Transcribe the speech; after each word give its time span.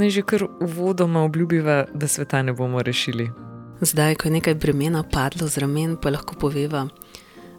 naj 0.00 0.10
že 0.10 0.22
kar 0.22 0.44
uvodoma 0.60 1.22
obljubiva, 1.24 1.84
da 1.94 2.08
sveta 2.08 2.42
ne 2.42 2.52
bomo 2.52 2.82
rešili. 2.82 3.30
Zdaj, 3.80 4.14
ko 4.14 4.28
je 4.28 4.32
nekaj 4.32 4.54
bremena 4.54 5.02
padlo 5.02 5.48
z 5.48 5.58
ramen, 5.58 5.96
pa 5.96 6.10
lahko 6.10 6.34
poveva, 6.36 6.88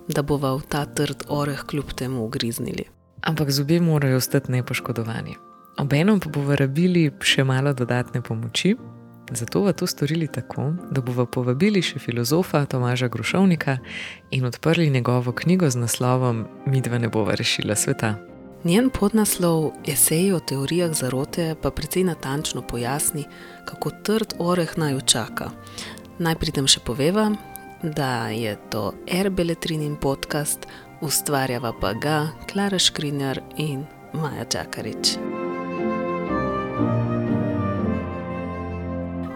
da 0.08 0.22
bova 0.22 0.54
v 0.58 0.66
ta 0.70 0.86
trd 0.86 1.26
oreh 1.30 1.64
kljub 1.66 1.94
temu 1.98 2.26
ugriznili. 2.26 2.86
Ampak 3.22 3.52
zobje 3.52 3.82
morajo 3.82 4.18
ostati 4.18 4.52
nepoškodovani. 4.52 5.36
Obenem 5.78 6.20
pa 6.20 6.30
bomo 6.30 6.56
rabili 6.56 7.10
še 7.22 7.44
malo 7.44 7.74
dodatne 7.74 8.22
pomoči, 8.22 8.76
zato 9.32 9.60
bomo 9.60 9.74
to 9.74 9.88
storili 9.88 10.28
tako, 10.28 10.74
da 10.92 11.02
bomo 11.02 11.26
povabili 11.26 11.82
še 11.82 12.00
filozofa 12.00 12.66
Tomaža 12.66 13.08
Grušovnika 13.08 13.78
in 14.32 14.46
odprli 14.46 14.90
njegovo 14.90 15.32
knjigo 15.32 15.70
z 15.70 15.76
naslovom 15.76 16.46
Midva 16.66 16.98
ne 16.98 17.10
bova 17.10 17.36
rešila 17.36 17.76
sveta. 17.76 18.31
Njen 18.64 18.90
podnaslov 18.94 19.72
Esej 19.86 20.34
o 20.34 20.40
teorijah 20.40 20.94
zarote 20.94 21.56
pa 21.62 21.72
precej 21.72 22.04
natančno 22.04 22.62
pojasni, 22.62 23.24
kako 23.66 23.90
trd 23.90 24.34
oreh 24.38 24.78
naj 24.78 25.00
čaka. 25.06 25.50
Naj 26.20 26.36
pridem 26.38 26.68
še 26.70 26.84
poveva, 26.86 27.32
da 27.82 28.30
je 28.30 28.54
to 28.70 28.94
Erbeletrinin 29.10 29.96
podcast, 29.98 30.70
ustvarjava 31.02 31.74
pa 31.82 31.94
ga 31.94 32.20
Klara 32.52 32.78
Škrinjar 32.78 33.42
in 33.58 33.88
Maja 34.14 34.46
Čakarič. 34.46 35.18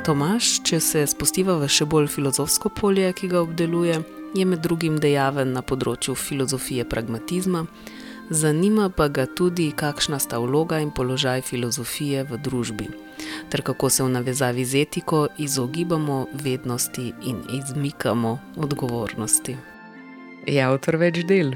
Tomaš, 0.06 0.62
če 0.62 0.78
se 0.80 1.06
spustiva 1.10 1.58
v 1.58 1.66
še 1.66 1.90
bolj 1.90 2.14
filozofsko 2.14 2.70
polje, 2.70 3.10
ki 3.18 3.34
ga 3.34 3.42
obdeluje, 3.42 4.04
je 4.38 4.46
med 4.46 4.62
drugim 4.62 5.02
dejaven 5.02 5.58
na 5.58 5.66
področju 5.66 6.14
filozofije 6.14 6.86
pragmatizma. 6.86 7.66
Zanima 8.30 8.90
pa 8.90 9.08
ga 9.08 9.26
tudi, 9.26 9.72
kakšna 9.72 10.20
sta 10.20 10.40
vloga 10.42 10.80
in 10.82 10.90
položaj 10.92 11.42
filozofije 11.46 12.24
v 12.24 12.40
družbi, 12.42 12.88
ter 13.50 13.62
kako 13.62 13.90
se 13.90 14.04
v 14.04 14.10
navezavi 14.10 14.66
z 14.66 14.82
etiko 14.82 15.28
izogibamo 15.38 16.26
vednosti 16.34 17.14
in 17.22 17.44
izmikamo 17.54 18.40
odgovornosti. 18.58 19.56
Je 20.48 20.58
avtor 20.64 20.98
več 20.98 21.22
del, 21.30 21.54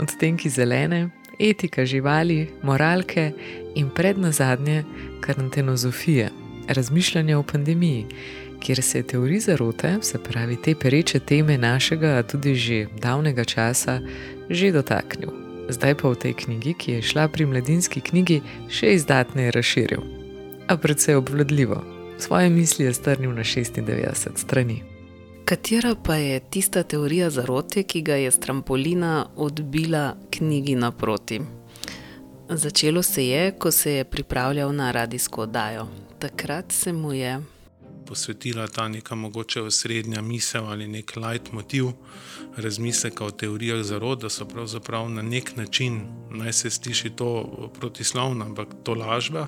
odtenki 0.00 0.48
zelene, 0.48 1.10
etika 1.38 1.84
živali, 1.84 2.48
moralke 2.62 3.32
in 3.76 3.92
predna 3.92 4.32
zadnje 4.32 4.84
karantenozofije, 5.20 6.30
razmišljanja 6.68 7.38
o 7.38 7.42
pandemiji. 7.42 8.06
Kjer 8.60 8.82
se 8.82 8.98
je 8.98 9.06
teorija 9.06 9.40
zarote, 9.40 9.98
se 10.00 10.18
pravi 10.18 10.56
te 10.56 10.74
pereče 10.74 11.20
teme 11.20 11.58
našega, 11.58 12.22
tudi 12.22 12.54
že 12.54 12.86
davnega 13.00 13.44
časa, 13.44 14.00
že 14.48 14.72
dotaknil 14.72 15.45
zdaj 15.68 15.94
pa 15.94 16.08
v 16.08 16.16
tej 16.16 16.34
knjigi, 16.34 16.74
ki 16.74 16.92
je 16.92 17.02
šla 17.02 17.28
pri 17.28 17.46
mladinski 17.46 18.00
knjigi, 18.00 18.42
še 18.68 18.94
izdatneje 18.94 19.54
razširil. 19.54 20.02
A 20.68 20.76
predvsej 20.76 21.14
obvladljivo, 21.14 21.82
svoje 22.18 22.50
misli 22.50 22.84
je 22.84 22.94
strnil 22.94 23.32
na 23.32 23.44
96 23.44 24.36
strani. 24.36 24.82
Katera 25.46 25.94
pa 25.94 26.16
je 26.16 26.40
tista 26.40 26.82
teorija 26.82 27.30
zarote, 27.30 27.82
ki 27.82 28.02
ga 28.02 28.14
je 28.18 28.30
s 28.30 28.40
trampolina 28.42 29.26
odbila 29.36 30.16
knjigi 30.30 30.74
naproti? 30.74 31.40
Začelo 32.48 33.02
se 33.02 33.26
je, 33.26 33.50
ko 33.58 33.70
se 33.70 33.92
je 33.92 34.04
pripravljal 34.04 34.74
na 34.74 34.90
radijsko 34.90 35.42
oddajo. 35.42 35.86
Takrat 36.18 36.72
se 36.72 36.92
mu 36.92 37.12
je 37.12 37.40
posvetila 38.06 38.68
ta 38.68 38.88
neka 38.88 39.14
mogoče 39.14 39.62
osrednja 39.62 40.22
misel 40.22 40.66
ali 40.66 40.88
nek 40.88 41.16
light 41.16 41.52
motiv 41.52 41.86
razmisleka 42.56 43.24
o 43.24 43.30
teorijah 43.30 43.82
zarod, 43.82 44.20
da 44.20 44.30
so 44.30 44.44
pravzaprav 44.44 45.10
na 45.10 45.22
nek 45.22 45.56
način, 45.56 46.00
naj 46.30 46.52
se 46.52 46.70
sliši 46.70 47.10
to 47.10 47.70
protislovno, 47.80 48.44
ampak 48.44 48.68
to 48.84 48.94
lažba 48.94 49.46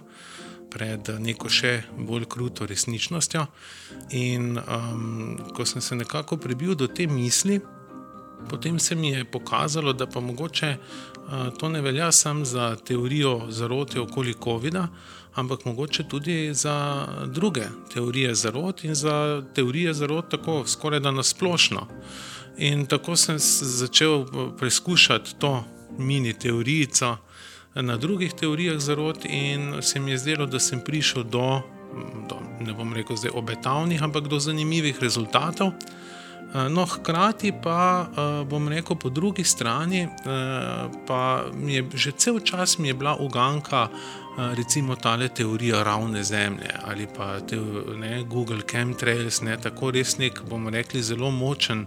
pred 0.71 1.09
neko 1.21 1.49
še 1.49 1.83
bolj 1.99 2.27
kruto 2.29 2.67
resničnostjo. 2.67 3.47
In 4.11 4.59
um, 4.59 5.39
ko 5.57 5.65
sem 5.67 5.83
se 5.83 5.97
nekako 5.97 6.37
prebil 6.37 6.75
do 6.75 6.87
te 6.87 7.07
misli, 7.07 7.61
potem 8.51 8.79
se 8.79 8.95
mi 8.95 9.09
je 9.09 9.25
pokazalo, 9.25 9.93
da 9.93 10.07
pa 10.07 10.21
mogoče 10.21 10.77
uh, 10.77 11.59
to 11.59 11.69
ne 11.69 11.81
velja 11.81 12.13
samo 12.13 12.45
za 12.45 12.77
teorijo 12.77 13.47
zarote 13.49 14.01
okoli 14.01 14.35
COVID-a, 14.45 14.87
ampak 15.35 15.65
mogoče 15.65 16.09
tudi 16.09 16.55
za 16.55 17.07
druge 17.27 17.67
teorije 17.95 18.35
zarod 18.35 18.81
in 18.83 18.95
za 18.95 19.43
teorije 19.55 19.95
zarod 19.95 20.31
tako 20.31 20.65
skoraj 20.67 21.01
da 21.01 21.11
nasplošno. 21.11 21.87
In 22.59 22.87
tako 22.87 23.17
sem 23.17 23.37
začel 23.39 24.25
preizkušati 24.59 25.35
to 25.39 25.65
mini 25.99 26.39
teorijo 26.39 27.17
na 27.75 27.97
drugih 27.97 28.33
teorijah 28.33 28.79
zarod, 28.79 29.19
in 29.25 29.75
se 29.83 30.01
mi 30.01 30.11
je 30.11 30.19
zdelo, 30.19 30.47
da 30.47 30.59
sem 30.59 30.81
prišel 30.81 31.23
do, 31.23 31.61
do 32.29 32.41
ne 32.61 32.73
bom 32.73 32.93
rekel, 32.95 33.17
zdaj 33.17 33.31
obetavnih, 33.35 34.03
ampak 34.03 34.29
do 34.29 34.41
zanimivih 34.41 34.99
rezultatov. 35.01 35.73
No, 36.49 36.87
hkrati 36.87 37.53
pa 37.63 38.09
bom 38.49 38.69
rekel, 38.69 38.97
po 38.97 39.11
drugi 39.13 39.45
strani, 39.45 40.09
pa 41.07 41.45
mi 41.53 41.75
je 41.75 41.85
že 41.95 42.13
cel 42.17 42.41
čas 42.41 42.79
mi 42.79 42.89
je 42.89 42.95
bila 42.95 43.17
uganka 43.21 43.89
recimo 44.39 44.97
tale 44.97 45.29
teorija 45.29 45.83
ravne 45.83 46.23
zemlje 46.25 46.71
ali 46.85 47.07
pa 47.17 47.41
te, 47.41 47.57
ne, 47.97 48.23
Google 48.23 48.61
Chemtrails, 48.71 49.41
ne, 49.41 49.57
tako 49.57 49.91
res 49.91 50.19
nek, 50.19 50.43
bomo 50.49 50.71
rekli, 50.71 51.03
zelo 51.03 51.31
močen, 51.31 51.87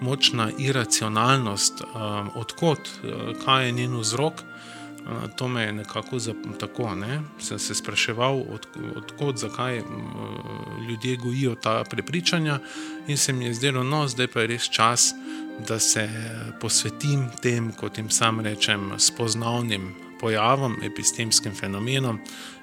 močna 0.00 0.50
iracionalnost, 0.58 1.82
um, 1.82 2.30
odkot, 2.34 2.90
kaj 3.44 3.66
je 3.66 3.72
njen 3.72 3.96
vzrok. 3.98 4.42
To 5.36 5.48
me 5.48 5.62
je 5.62 5.72
nekako 5.72 6.18
tako, 6.60 6.94
ne? 6.94 7.20
sem 7.38 7.58
se 7.58 7.74
spraševal, 7.74 8.42
od, 8.50 8.66
odkot, 8.96 9.36
zakaj 9.36 9.82
ljudje 10.88 11.16
gojijo 11.16 11.54
ta 11.54 11.84
prepričanja, 11.90 12.58
in 13.06 13.16
se 13.16 13.32
mi 13.32 13.44
je 13.44 13.54
zdelo, 13.54 13.84
no, 13.84 14.08
zdaj 14.08 14.26
pa 14.26 14.40
je 14.40 14.46
res 14.46 14.68
čas, 14.70 15.14
da 15.68 15.78
se 15.78 16.08
posvetim 16.60 17.28
tem, 17.42 17.72
kot 17.72 17.98
jim 17.98 18.10
sam 18.10 18.40
rečem, 18.40 18.92
spoznavnim 18.98 19.94
pojavom, 20.20 20.76
epistemskim 20.82 21.54
fenomenom, 21.54 22.18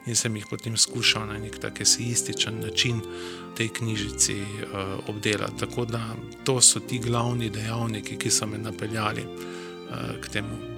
in 0.06 0.16
sem 0.16 0.36
jih 0.36 0.46
potem 0.50 0.78
skušal 0.78 1.26
na 1.28 1.40
nek 1.40 1.58
tak 1.60 1.82
eseističen 1.82 2.62
način 2.62 3.02
v 3.02 3.56
tej 3.58 3.70
knjižici 3.80 4.38
uh, 4.42 5.10
obdelati. 5.10 5.60
Tako 5.60 5.86
da 5.86 6.16
to 6.44 6.62
so 6.62 6.80
ti 6.80 7.00
glavni 7.00 7.50
dejavniki, 7.50 8.18
ki 8.18 8.32
so 8.32 8.48
me 8.48 8.58
napeljali 8.58 9.26
uh, 9.26 10.22
k 10.22 10.30
temu. 10.30 10.75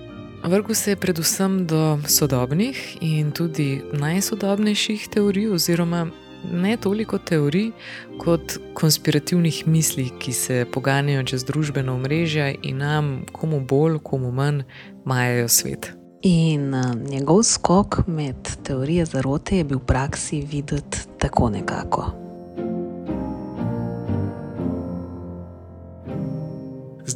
Vrgu 0.47 0.74
se 0.74 0.91
je 0.91 0.96
predvsem 0.96 1.68
do 1.68 2.00
sodobnih 2.08 2.97
in 3.02 3.31
tudi 3.31 3.81
najsodobnejših 3.94 5.08
teorij, 5.08 5.50
oziroma 5.50 6.08
ne 6.52 6.78
toliko 6.78 7.18
teorij, 7.18 7.72
kot 8.19 8.58
konspirativnih 8.74 9.68
misli, 9.68 10.09
ki 10.19 10.34
se 10.34 10.66
poganjajo 10.74 11.24
čez 11.24 11.44
družbeno 11.44 11.97
mrežje 11.97 12.56
in 12.63 12.78
nam, 12.78 13.25
komu 13.31 13.59
bolj, 13.59 14.00
komu 14.03 14.31
manj, 14.31 14.63
majajo 15.06 15.47
svet. 15.47 15.91
In 16.22 16.74
uh, 16.74 16.96
njegov 17.09 17.44
skok 17.44 18.08
med 18.08 18.50
teorije 18.64 19.06
zarote 19.06 19.58
je 19.58 19.64
bil 19.64 19.78
v 19.78 19.85
praksi 19.85 20.41
videti 20.52 20.97
tako 21.19 21.50
nekako. 21.50 22.27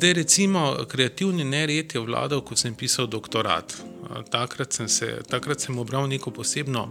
Zdaj, 0.02 0.14
recimo, 0.14 0.78
kreativni 0.88 1.44
nered 1.44 1.94
je 1.94 2.00
vladal, 2.02 2.40
ko 2.42 2.56
sem 2.58 2.74
pisal 2.74 3.06
doktorat. 3.06 3.76
Takrat 4.34 4.74
sem, 4.74 4.88
se, 4.90 5.20
takrat 5.30 5.62
sem 5.62 5.78
obral 5.78 6.08
neko 6.10 6.32
posebno 6.34 6.88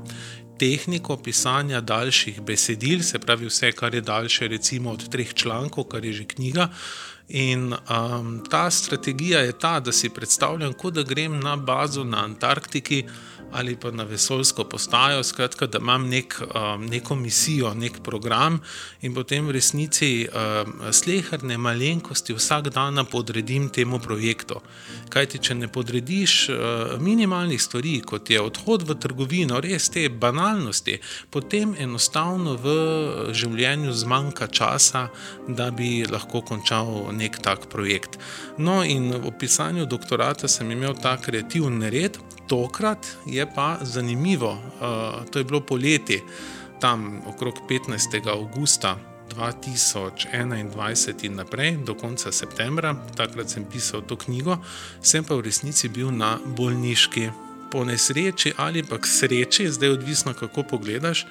tehniko 0.60 1.16
pisanja 1.16 1.80
daljših 1.80 2.38
besedil, 2.46 3.02
se 3.02 3.18
pravi, 3.18 3.48
vse, 3.50 3.72
kar 3.72 3.94
je 3.94 4.00
daljše, 4.00 4.48
recimo 4.48 4.92
od 4.94 5.08
treh 5.10 5.34
člankov, 5.34 5.88
kar 5.90 6.04
je 6.04 6.12
že 6.20 6.28
knjiga. 6.36 6.68
In 7.28 7.72
um, 7.74 8.44
ta 8.50 8.70
strategija 8.70 9.40
je 9.40 9.58
ta, 9.58 9.80
da 9.80 9.92
si 9.92 10.14
predstavljam, 10.14 10.72
kot 10.72 10.94
da 10.94 11.02
grem 11.02 11.40
na 11.40 11.56
bazo 11.56 12.04
na 12.04 12.22
Antarktiki 12.24 13.04
ali 13.52 13.76
pa 13.76 13.90
na 13.90 14.04
vesoljsko 14.04 14.64
postajo, 14.64 15.22
skratka, 15.22 15.66
da 15.66 15.78
imam 15.78 16.08
nek, 16.08 16.40
um, 16.40 16.86
neko 16.86 17.14
misijo, 17.16 17.74
nek 17.74 18.00
program 18.04 18.60
in 19.00 19.14
potem 19.14 19.46
v 19.46 19.56
resnici 19.58 20.28
um, 20.28 20.92
sleherne 20.92 21.58
malenkosti 21.58 22.34
vsak 22.34 22.68
dan 22.74 23.06
podredim 23.10 23.68
temu 23.68 23.98
projektu. 23.98 24.60
Kaj 25.10 25.26
ti, 25.26 25.38
če 25.38 25.54
ne 25.54 25.68
podrediš 25.68 26.34
uh, 26.48 26.56
minimalnih 27.02 27.62
stvari, 27.62 28.00
kot 28.00 28.30
je 28.30 28.40
odhod 28.40 28.86
v 28.88 28.96
trgovino, 29.00 29.60
res 29.60 29.90
te 29.90 30.08
banalnosti, 30.08 31.00
potem 31.30 31.74
enostavno 31.78 32.56
v 32.60 32.74
življenju 33.34 33.92
zmanjka 33.92 34.46
časa, 34.46 35.08
da 35.48 35.70
bi 35.70 36.04
lahko 36.06 36.42
končal 36.46 37.10
nek 37.12 37.40
tak 37.42 37.66
projekt. 37.72 38.18
No, 38.58 38.82
in 38.84 39.10
v 39.10 39.32
pisanju 39.38 39.86
doktorata 39.86 40.48
sem 40.48 40.70
imel 40.70 40.94
ta 40.94 41.16
kreativni 41.18 41.90
red, 41.90 42.18
tokrat 42.50 43.06
je 43.26 43.46
pa 43.54 43.78
zanimivo, 43.82 44.50
uh, 44.52 45.24
to 45.30 45.38
je 45.38 45.44
bilo 45.44 45.60
poleti, 45.60 46.22
tam 46.80 47.22
okrog 47.26 47.54
15. 47.68 48.26
augusta 48.26 48.98
2021 49.36 51.24
in 51.24 51.34
naprej, 51.34 51.76
do 51.86 51.94
konca 51.94 52.32
septembra, 52.32 52.96
takrat 53.14 53.50
sem 53.50 53.64
pisal 53.64 54.02
to 54.02 54.16
knjigo, 54.16 54.58
sem 55.02 55.24
pa 55.24 55.38
v 55.38 55.46
resnici 55.46 55.88
bil 55.88 56.10
na 56.10 56.38
bolniški 56.42 57.30
po 57.70 57.84
nesreči 57.86 58.52
ali 58.56 58.82
pa 58.82 58.98
k 58.98 59.06
sreči, 59.06 59.70
zdaj 59.70 59.88
odvisno 59.88 60.34
kako 60.34 60.62
pogledaš, 60.62 61.26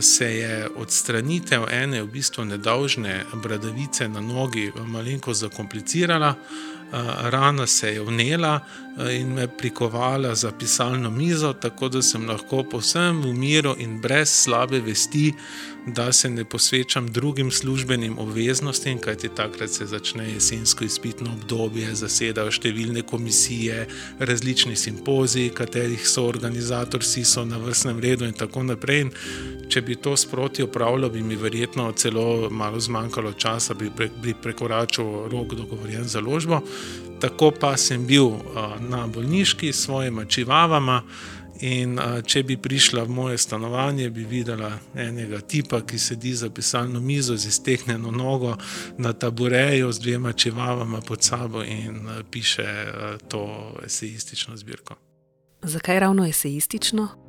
se 0.00 0.36
je 0.36 0.68
odstranitev 0.76 1.64
ene 1.70 2.02
v 2.02 2.06
bistvu 2.06 2.44
nedolžne 2.44 3.24
bradavice 3.34 4.08
na 4.08 4.20
nogi 4.20 4.72
malenkost 4.76 5.40
zakomplicirala. 5.40 6.34
Rana 7.32 7.66
se 7.66 7.92
je 7.92 8.00
vnela 8.00 8.60
in 8.96 9.34
me 9.34 9.48
prikovala 9.48 10.34
za 10.34 10.52
pisalno 10.52 11.10
mizo, 11.10 11.52
tako 11.52 11.88
da 11.88 12.02
sem 12.02 12.28
lahko 12.28 12.62
povsem 12.64 13.22
v 13.22 13.32
miru 13.32 13.74
in 13.78 14.00
brez 14.00 14.28
slabe 14.28 14.80
vesti 14.80 15.32
da 15.86 16.12
se 16.12 16.30
ne 16.30 16.44
posvečam 16.44 17.12
drugim 17.12 17.50
službenim 17.50 18.18
obveznostim, 18.18 18.98
kajti 18.98 19.28
takrat 19.28 19.70
se 19.70 19.86
začne 19.86 20.32
jesensko 20.32 20.84
izpitno 20.84 21.30
obdobje, 21.32 21.94
zasedajo 21.94 22.50
številne 22.50 23.04
komisije, 23.06 23.86
različni 24.18 24.76
simpoziji, 24.76 25.54
katerih 25.54 26.08
so 26.08 26.26
organizatorji, 26.26 27.06
vsi 27.06 27.24
so 27.24 27.44
na 27.46 27.60
vrstnem 27.62 28.02
redu 28.02 28.26
in 28.26 28.34
tako 28.34 28.64
naprej. 28.66 29.04
In 29.06 29.12
če 29.70 29.82
bi 29.86 29.94
to 29.94 30.16
sproti 30.18 30.66
opravljal, 30.66 31.10
bi 31.14 31.22
mi 31.22 31.38
verjetno 31.38 31.92
celo 31.92 32.50
malo 32.50 32.80
zmanjkalo 32.82 33.36
časa, 33.38 33.74
bi, 33.78 33.90
pre, 33.96 34.10
bi 34.22 34.34
prekoračil 34.34 35.28
rok 35.30 35.54
dogovorjen 35.54 36.08
za 36.10 36.20
ložbo. 36.20 36.62
Tako 37.20 37.50
pa 37.60 37.76
sem 37.76 38.06
bil 38.06 38.26
uh, 38.26 38.40
na 38.80 39.06
bolniški 39.06 39.72
s 39.72 39.84
svojimi 39.84 40.26
čivavami. 40.28 41.00
In 41.60 41.96
a, 41.98 42.20
če 42.20 42.42
bi 42.42 42.58
prišla 42.60 43.06
v 43.08 43.14
moje 43.16 43.38
stanovanje, 43.40 44.10
bi 44.12 44.26
videla 44.28 44.74
enega 44.92 45.40
tipa, 45.40 45.80
ki 45.80 45.98
sedi 45.98 46.34
za 46.36 46.50
pisalno 46.50 47.00
mizo 47.00 47.36
z 47.36 47.48
iztegnjeno 47.48 48.10
nogo 48.10 48.56
na 48.98 49.12
tabureju 49.12 49.92
z 49.92 50.00
dvema 50.04 50.32
čevavama 50.32 51.00
pod 51.00 51.24
sabo 51.24 51.64
in 51.64 52.08
a, 52.08 52.20
piše 52.30 52.66
to 53.28 53.72
esejistično 53.84 54.56
zbirko. 54.56 54.94
Zakaj 55.62 56.00
ravno 56.00 56.26
esejistično? 56.26 57.25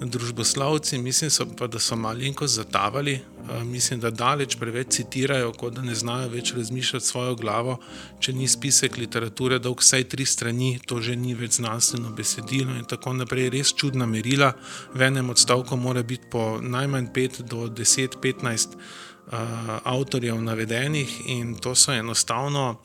Družboslavci, 0.00 0.98
mislim, 0.98 1.30
so, 1.30 1.46
pa, 1.58 1.66
da 1.66 1.78
so 1.78 1.96
malo 1.96 2.46
zatavali, 2.46 3.20
mislim, 3.64 4.00
da 4.00 4.10
daleč 4.10 4.56
preveč 4.56 4.88
citirajo, 4.88 5.52
kot 5.52 5.74
da 5.74 5.82
ne 5.82 5.94
znajo 5.94 6.28
več 6.28 6.52
razmišljati 6.54 7.06
svojo 7.06 7.34
glavo. 7.34 7.78
Če 8.20 8.32
ni 8.32 8.48
spisek 8.48 8.96
literature, 8.96 9.58
dolg 9.58 9.80
vsaj 9.80 10.04
tri 10.04 10.26
strani, 10.26 10.78
to 10.86 11.00
že 11.00 11.16
ni 11.16 11.34
več 11.34 11.58
znanstveno 11.58 12.14
besedilo 12.14 12.76
in 12.78 12.84
tako 12.84 13.12
naprej. 13.18 13.50
Res 13.50 13.74
čudna 13.74 14.06
merila. 14.06 14.52
V 14.94 15.02
enem 15.02 15.30
odstavku 15.30 15.76
mora 15.76 16.02
biti 16.02 16.30
po 16.30 16.60
najmanj 16.62 17.10
5 17.14 17.42
do 17.42 17.66
10, 17.66 18.20
15 18.22 18.76
uh, 18.78 19.78
avtorjev 19.82 20.38
navedenih 20.42 21.20
in 21.26 21.56
to 21.58 21.74
so 21.74 21.92
enostavno. 21.92 22.78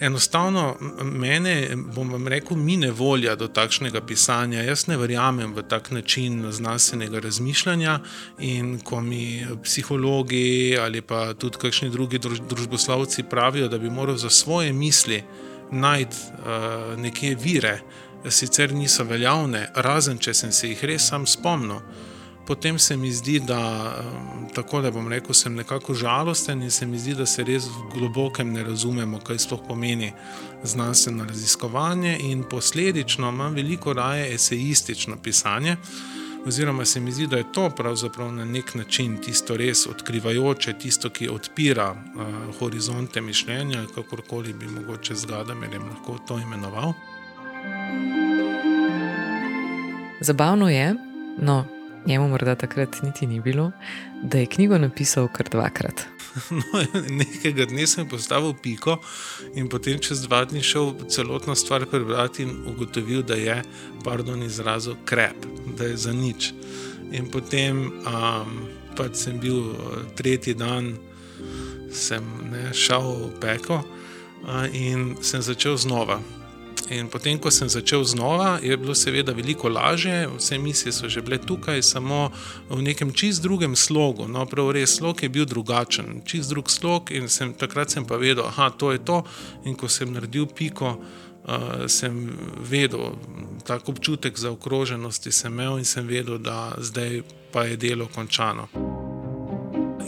Enostavno, 0.00 0.76
mene, 1.02 1.68
bom 1.94 2.12
vam 2.12 2.28
rekel, 2.28 2.56
mine 2.56 2.90
volja 2.90 3.34
do 3.36 3.48
takšnega 3.48 4.00
pisanja. 4.06 4.62
Jaz 4.62 4.86
ne 4.86 4.96
verjamem 4.96 5.54
v 5.54 5.64
tak 5.66 5.90
način 5.90 6.52
znanstvenega 6.52 7.18
razmišljanja. 7.18 7.98
In 8.38 8.78
ko 8.78 9.00
mi 9.00 9.46
psihologi 9.62 10.78
ali 10.80 11.02
pa 11.02 11.34
tudi 11.34 11.58
kakšni 11.58 11.90
drugi 11.90 12.18
družboslovci 12.18 13.22
pravijo, 13.30 13.68
da 13.68 13.78
bi 13.78 13.90
moral 13.90 14.16
za 14.16 14.30
svoje 14.30 14.72
misli 14.72 15.22
najti 15.70 16.16
uh, 16.16 16.98
neke 16.98 17.36
vire, 17.40 17.80
sicer 18.28 18.72
niso 18.74 19.04
veljavne, 19.04 19.70
razen 19.74 20.18
če 20.18 20.34
sem 20.34 20.52
se 20.52 20.68
jih 20.68 20.84
res 20.84 21.08
sam 21.10 21.26
spomnil 21.26 21.82
potem 22.48 22.78
se 22.78 22.96
mi 22.96 23.12
zdi, 23.12 23.40
da 23.40 23.92
tako 24.54 24.80
da 24.80 24.90
bom 24.90 25.08
rekel, 25.08 25.34
sem 25.34 25.54
nekako 25.54 25.94
žalosten 25.94 26.62
in 26.62 26.70
se 26.70 26.86
mi 26.86 26.98
zdi, 26.98 27.12
da 27.14 27.26
se 27.26 27.44
res 27.44 27.66
v 27.68 27.90
globokem 27.92 28.52
ne 28.52 28.64
razumemo, 28.64 29.20
kaj 29.20 29.42
sploh 29.44 29.60
pomeni 29.68 30.12
znanstveno 30.64 31.26
raziskovanje, 31.28 32.16
in 32.20 32.46
posledično 32.48 33.28
imam 33.28 33.54
veliko 33.54 33.92
raje 33.92 34.34
esejistično 34.34 35.20
pisanje. 35.22 35.76
Oziroma, 36.46 36.84
se 36.84 37.00
mi 37.00 37.12
zdi, 37.12 37.26
da 37.26 37.36
je 37.36 37.52
to 37.52 37.68
pravzaprav 37.70 38.32
na 38.32 38.44
nek 38.44 38.74
način 38.74 39.20
tisto 39.20 39.56
res 39.56 39.86
odkrivajoče, 39.86 40.78
tisto, 40.78 41.10
ki 41.10 41.28
odpira 41.28 41.90
uh, 41.92 42.58
horizonte 42.58 43.20
mišljenja, 43.20 43.86
kakorkoli 43.94 44.52
bi 44.52 44.66
mogoče 44.66 45.14
zgadam, 45.14 45.62
ali 45.62 45.78
lahko 45.78 46.18
to 46.28 46.38
imenoval. 46.38 46.92
Zabavno 50.20 50.68
je, 50.68 50.94
no, 51.38 51.64
njemu 52.06 52.28
morda 52.28 52.54
takrat 52.54 53.02
niti 53.02 53.26
ni 53.26 53.40
bilo, 53.40 53.72
da 54.22 54.38
je 54.38 54.46
knjigo 54.46 54.78
napisal 54.78 55.28
kar 55.32 55.48
dvakrat. 55.50 56.02
No, 56.50 56.84
nekega 57.08 57.64
dne 57.66 57.86
sem 57.86 58.08
postavil 58.08 58.52
piko 58.62 58.98
in 59.54 59.68
potem 59.68 59.98
čez 59.98 60.22
dva 60.22 60.44
dni 60.44 60.62
šel 60.62 60.92
celotno 61.10 61.54
stvar 61.54 61.86
prebrati 61.90 62.42
in 62.42 62.52
ugotovil, 62.66 63.22
da 63.22 63.34
je, 63.34 63.62
pardon, 64.04 64.42
izrazil 64.42 64.94
krep, 65.04 65.46
da 65.78 65.84
je 65.84 65.96
za 65.96 66.12
nič. 66.12 66.52
In 67.12 67.30
potem 67.32 67.80
um, 67.90 68.60
pač 68.96 69.24
sem 69.24 69.40
bil 69.40 69.74
tretji 70.14 70.54
dan, 70.54 70.94
sem 71.90 72.22
ne, 72.52 72.68
šel 72.74 73.14
v 73.24 73.30
peko 73.40 73.82
uh, 73.82 74.66
in 74.72 75.16
sem 75.22 75.42
začel 75.42 75.76
znova. 75.76 76.20
In 76.90 77.08
potem, 77.12 77.36
ko 77.36 77.50
sem 77.52 77.68
začel 77.68 78.00
znova, 78.04 78.56
je 78.64 78.76
bilo 78.76 78.94
seveda 78.96 79.34
veliko 79.36 79.68
lažje, 79.68 80.24
vse 80.38 80.58
misli 80.58 80.92
so 80.92 81.08
že 81.08 81.20
bile 81.20 81.36
tukaj, 81.38 81.82
samo 81.82 82.32
v 82.70 82.80
nekem 82.82 83.12
čist 83.12 83.42
drugem 83.44 83.76
slogu. 83.76 84.24
No, 84.28 84.46
prav 84.48 84.72
res 84.72 84.96
slog 84.96 85.22
je 85.22 85.28
bil 85.28 85.44
drugačen, 85.44 86.22
čist 86.24 86.48
drug 86.48 86.70
slog. 86.72 87.12
In 87.12 87.28
sem, 87.28 87.52
takrat 87.52 87.92
sem 87.92 88.08
pa 88.08 88.16
vedel, 88.16 88.48
da 88.56 88.70
to 88.70 88.92
je 88.92 89.04
to. 89.04 89.22
In 89.68 89.76
ko 89.76 89.88
sem 89.88 90.08
naredil 90.12 90.48
piko, 90.48 90.96
uh, 90.96 91.84
sem 91.92 92.32
vedel, 92.56 93.12
tako 93.68 93.92
občutek 93.92 94.38
za 94.38 94.50
okroženosti 94.50 95.32
sem 95.32 95.52
imel 95.52 95.78
in 95.78 95.84
sem 95.84 96.06
vedel, 96.08 96.40
da 96.40 96.72
zdaj 96.78 97.20
pa 97.52 97.68
je 97.68 97.76
delo 97.76 98.08
končano. 98.08 98.68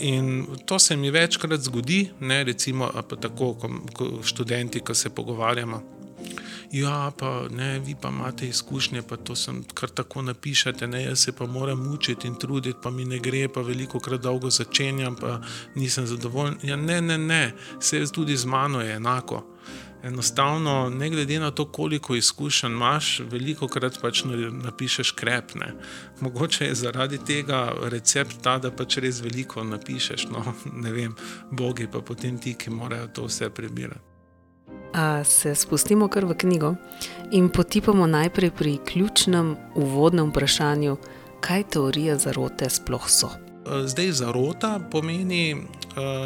In 0.01 0.47
to 0.65 0.79
se 0.79 0.97
mi 0.97 1.11
večkrat 1.13 1.61
zgodi, 1.61 2.09
ne, 2.19 2.43
recimo, 2.43 2.89
tako, 3.21 3.53
ko, 3.53 3.69
ko 3.93 4.05
študenti, 4.25 4.81
ko 4.81 4.97
se 4.97 5.13
pogovarjamo. 5.13 6.00
Ja, 6.71 7.11
pa 7.17 7.47
ne, 7.49 7.79
vi 7.79 7.95
pa 8.01 8.09
imate 8.09 8.47
izkušnje, 8.47 9.01
pa 9.01 9.17
to 9.17 9.35
sem 9.35 9.63
kar 9.73 9.89
tako 9.89 10.21
napišete, 10.21 10.87
ne, 10.87 11.03
jaz 11.03 11.19
se 11.19 11.31
pa 11.31 11.45
moram 11.45 11.93
učiti 11.93 12.27
in 12.27 12.35
truditi, 12.39 12.79
pa 12.83 12.91
mi 12.91 13.05
ne 13.05 13.19
gre, 13.19 13.47
pa 13.47 13.61
veliko 13.61 13.99
krat 13.99 14.21
dolgo 14.21 14.49
začenjam, 14.49 15.15
pa 15.15 15.41
nisem 15.75 16.07
zadovoljen. 16.07 16.57
Ja, 16.63 16.75
ne, 16.75 17.01
ne, 17.01 17.17
ne, 17.17 17.53
vse 17.79 18.05
tudi 18.13 18.37
z 18.37 18.45
mano 18.45 18.81
je 18.81 18.95
enako. 18.95 19.43
Enostavno, 20.03 20.89
ne 20.89 21.09
glede 21.09 21.39
na 21.39 21.51
to, 21.51 21.65
koliko 21.71 22.15
izkušenj 22.15 22.71
imaš, 22.71 23.19
veliko 23.19 23.67
krat 23.67 23.99
pač 24.01 24.23
napišeš 24.63 25.11
krepne. 25.11 25.73
Mogoče 26.19 26.65
je 26.65 26.75
zaradi 26.75 27.19
tega 27.25 27.73
recept 27.81 28.41
ta, 28.41 28.57
da 28.57 28.71
pač 28.71 28.97
res 28.97 29.19
veliko 29.21 29.63
napišeš. 29.63 30.27
No, 30.31 30.55
ne 30.83 30.91
vem, 30.91 31.15
bogi 31.51 31.87
pa 31.91 31.99
potem 32.01 32.39
ti, 32.39 32.53
ki 32.53 32.69
morajo 32.69 33.07
to 33.07 33.27
vse 33.27 33.49
prebirati. 33.49 34.10
A 34.93 35.23
se 35.23 35.55
spustimo 35.55 36.07
kar 36.07 36.25
v 36.25 36.35
knjigo 36.35 36.75
in 37.31 37.49
potipamo 37.49 38.07
najprej 38.07 38.51
pri 38.51 38.77
ključnem 38.85 39.55
uvodnem 39.75 40.29
vprašanju, 40.29 40.97
kaj 41.39 41.63
teorija 41.63 42.17
zarote 42.17 42.69
sploh 42.69 43.09
so. 43.09 43.29
Zdaj, 43.85 44.11
zarota 44.11 44.79
pomeni 44.91 45.55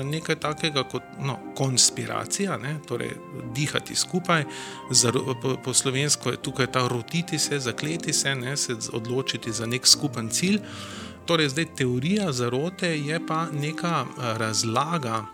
nekaj 0.03 0.35
takega 0.39 0.83
kot 0.83 1.03
no, 1.19 1.37
konspiracija, 1.57 2.57
ne? 2.57 2.77
torej 2.87 3.11
dihati 3.55 3.95
skupaj. 3.95 4.45
Po, 5.41 5.55
po 5.63 5.73
slovensko 5.73 6.31
je 6.31 6.41
tukaj 6.41 6.71
ta 6.71 6.87
rotiti 6.87 7.39
se, 7.39 7.59
zakleti 7.59 8.13
se, 8.13 8.35
ne? 8.35 8.57
se 8.57 8.73
odločiti 8.93 9.51
za 9.51 9.65
nek 9.65 9.87
skupen 9.87 10.29
cilj. 10.29 10.59
Torej, 11.25 11.49
zdaj 11.49 11.65
teorija 11.75 12.31
zarote 12.31 12.89
je 12.99 13.19
pa 13.27 13.47
neka 13.51 14.05
razlaga 14.37 15.25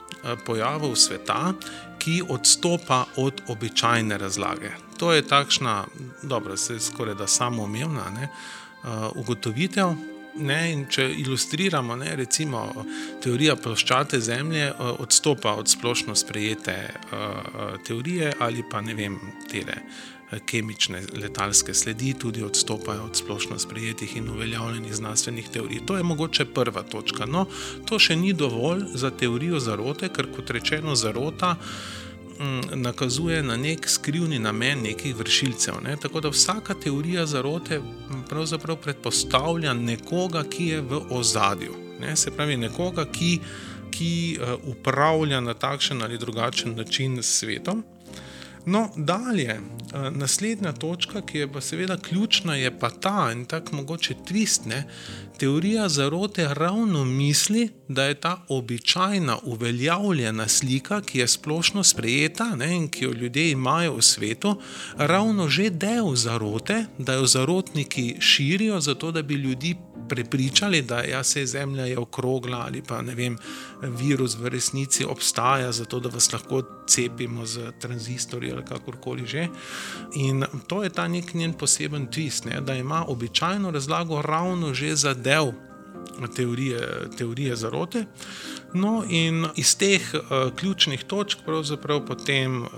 pojavov 0.46 0.96
sveta, 0.96 1.54
ki 2.00 2.22
odstopa 2.30 3.06
od 3.16 3.42
običajne 3.48 4.18
razlage. 4.18 4.72
To 4.98 5.14
je 5.14 5.28
takšna, 5.28 5.86
dobro, 6.24 6.58
se 6.58 6.80
skoraj 6.80 7.16
da 7.16 7.28
samoumevna 7.28 8.04
uh, 8.22 8.90
ugotovitev. 9.16 9.94
Ne, 10.36 10.86
če 10.90 11.10
ilustriramo, 11.18 11.96
ne, 11.96 12.16
recimo, 12.16 12.86
teorija 13.24 13.56
ploščate 13.56 14.20
Zemlje 14.20 14.70
uh, 14.72 15.00
odstopa 15.00 15.54
od 15.60 15.70
splošno 15.70 16.16
sprejete 16.16 16.76
uh, 16.88 17.76
teorije 17.88 18.34
ali 18.40 18.64
pa 18.72 18.82
ne 18.82 18.94
vem, 18.94 19.20
tere 19.52 19.82
kemične 20.40 21.02
letalske 21.14 21.74
sledi 21.74 22.14
tudi 22.14 22.44
odstopajo 22.44 23.04
od 23.04 23.16
splošno 23.16 23.60
sprejetih 23.60 24.16
in 24.18 24.30
uveljavljenih 24.30 24.96
znanstvenih 24.96 25.50
teorij. 25.50 25.80
To 25.86 25.98
je 25.98 26.04
mogoče 26.04 26.46
prva 26.46 26.84
točka. 26.84 27.26
No, 27.26 27.46
to 27.86 28.00
še 28.00 28.16
ni 28.16 28.34
dovolj 28.34 28.86
za 28.94 29.12
teorijo 29.12 29.60
zarote, 29.60 30.10
ker 30.10 30.32
kot 30.36 30.50
rečeno, 30.50 30.96
zarota 30.96 31.56
mm, 32.40 32.82
nakazuje 32.82 33.44
na 33.44 33.58
nek 33.58 33.90
skrivni 33.90 34.40
namen 34.40 34.84
nekih 34.84 35.16
vršilcev. 35.16 35.82
Ne? 35.84 35.98
Tako 35.98 36.22
da 36.22 36.30
vsaka 36.30 36.74
teorija 36.74 37.26
zarote 37.26 37.82
pravzaprav 38.30 38.78
predpostavlja 38.78 39.74
nekoga, 39.74 40.44
ki 40.44 40.68
je 40.68 40.82
v 40.82 41.02
ozadju. 41.10 41.76
Ne? 42.00 42.16
Se 42.16 42.32
pravi, 42.32 42.58
nekoga, 42.58 43.06
ki, 43.06 43.40
ki 43.92 44.14
uh, 44.40 44.56
upravlja 44.72 45.42
na 45.42 45.54
takšen 45.54 46.02
ali 46.02 46.18
drugačen 46.18 46.76
način 46.76 47.20
s 47.24 47.40
svetom. 47.40 47.84
No, 48.66 48.90
dalje, 48.96 49.50
eh, 49.50 50.12
naslednja 50.12 50.72
točka, 50.72 51.22
ki 51.22 51.38
je 51.38 51.52
pa 51.52 51.62
seveda 51.62 51.98
ključna, 51.98 52.56
je 52.56 52.80
pa 52.80 52.90
ta 52.90 53.30
in 53.32 53.46
tako 53.46 53.76
mogoče 53.76 54.16
tvistne. 54.28 54.84
Teorija 55.42 55.90
zarote 55.90 56.54
ravno 56.54 57.06
misli, 57.06 57.70
da 57.88 58.04
je 58.04 58.14
ta 58.14 58.46
običajna, 58.48 59.38
uveljavljena 59.44 60.48
slika, 60.48 61.02
ki 61.02 61.20
je 61.20 61.28
splošno 61.28 61.84
sprejeta 61.84 62.56
ne, 62.56 62.76
in 62.76 62.90
ki 62.90 63.04
jo 63.04 63.12
ljudje 63.12 63.52
imajo 63.52 63.96
v 63.96 64.02
svetu, 64.02 64.56
ravno 64.98 65.50
že 65.50 65.70
del 65.70 66.16
zarote, 66.16 66.86
da 66.98 67.14
jo 67.14 67.26
zarotniki 67.26 68.16
širijo, 68.20 68.80
zato 68.80 69.12
da 69.12 69.22
bi 69.22 69.34
ljudi 69.34 69.76
prepričali, 70.10 70.82
da 70.82 71.02
ja, 71.02 71.24
se 71.24 71.46
Zemlja 71.46 71.86
je 71.86 71.98
okrogla 71.98 72.58
ali 72.68 72.82
pa 72.82 73.02
ne 73.02 73.16
vem, 73.16 73.38
virus 73.82 74.36
v 74.36 74.48
resnici 74.48 75.06
obstaja, 75.06 75.72
zato 75.72 76.00
da 76.00 76.10
vas 76.10 76.34
lahko 76.34 76.62
cepimo 76.88 77.46
z 77.46 77.72
tranzistorji 77.80 78.52
ali 78.52 78.66
kakorkoli 78.66 79.26
že. 79.26 79.48
In 80.16 80.44
to 80.68 80.84
je 80.84 80.90
ta 80.90 81.08
nek 81.08 81.34
njen 81.34 81.54
poseben 81.54 82.08
twist, 82.08 82.46
ne, 82.46 82.62
da 82.62 82.76
ima 82.76 83.06
običajno 83.08 83.72
razlago 83.72 84.22
ravno 84.22 84.74
že 84.74 84.96
za 84.96 85.14
del 85.14 85.31
teorije, 86.36 86.80
teorije 87.18 87.56
zarote. 87.56 88.06
No, 88.74 89.04
in 89.10 89.46
iz 89.56 89.74
teh 89.76 90.02
uh, 90.14 90.22
ključnih 90.56 91.04
točk 91.04 91.40
pravzaprav 91.46 92.06
potem 92.08 92.62
uh, 92.62 92.70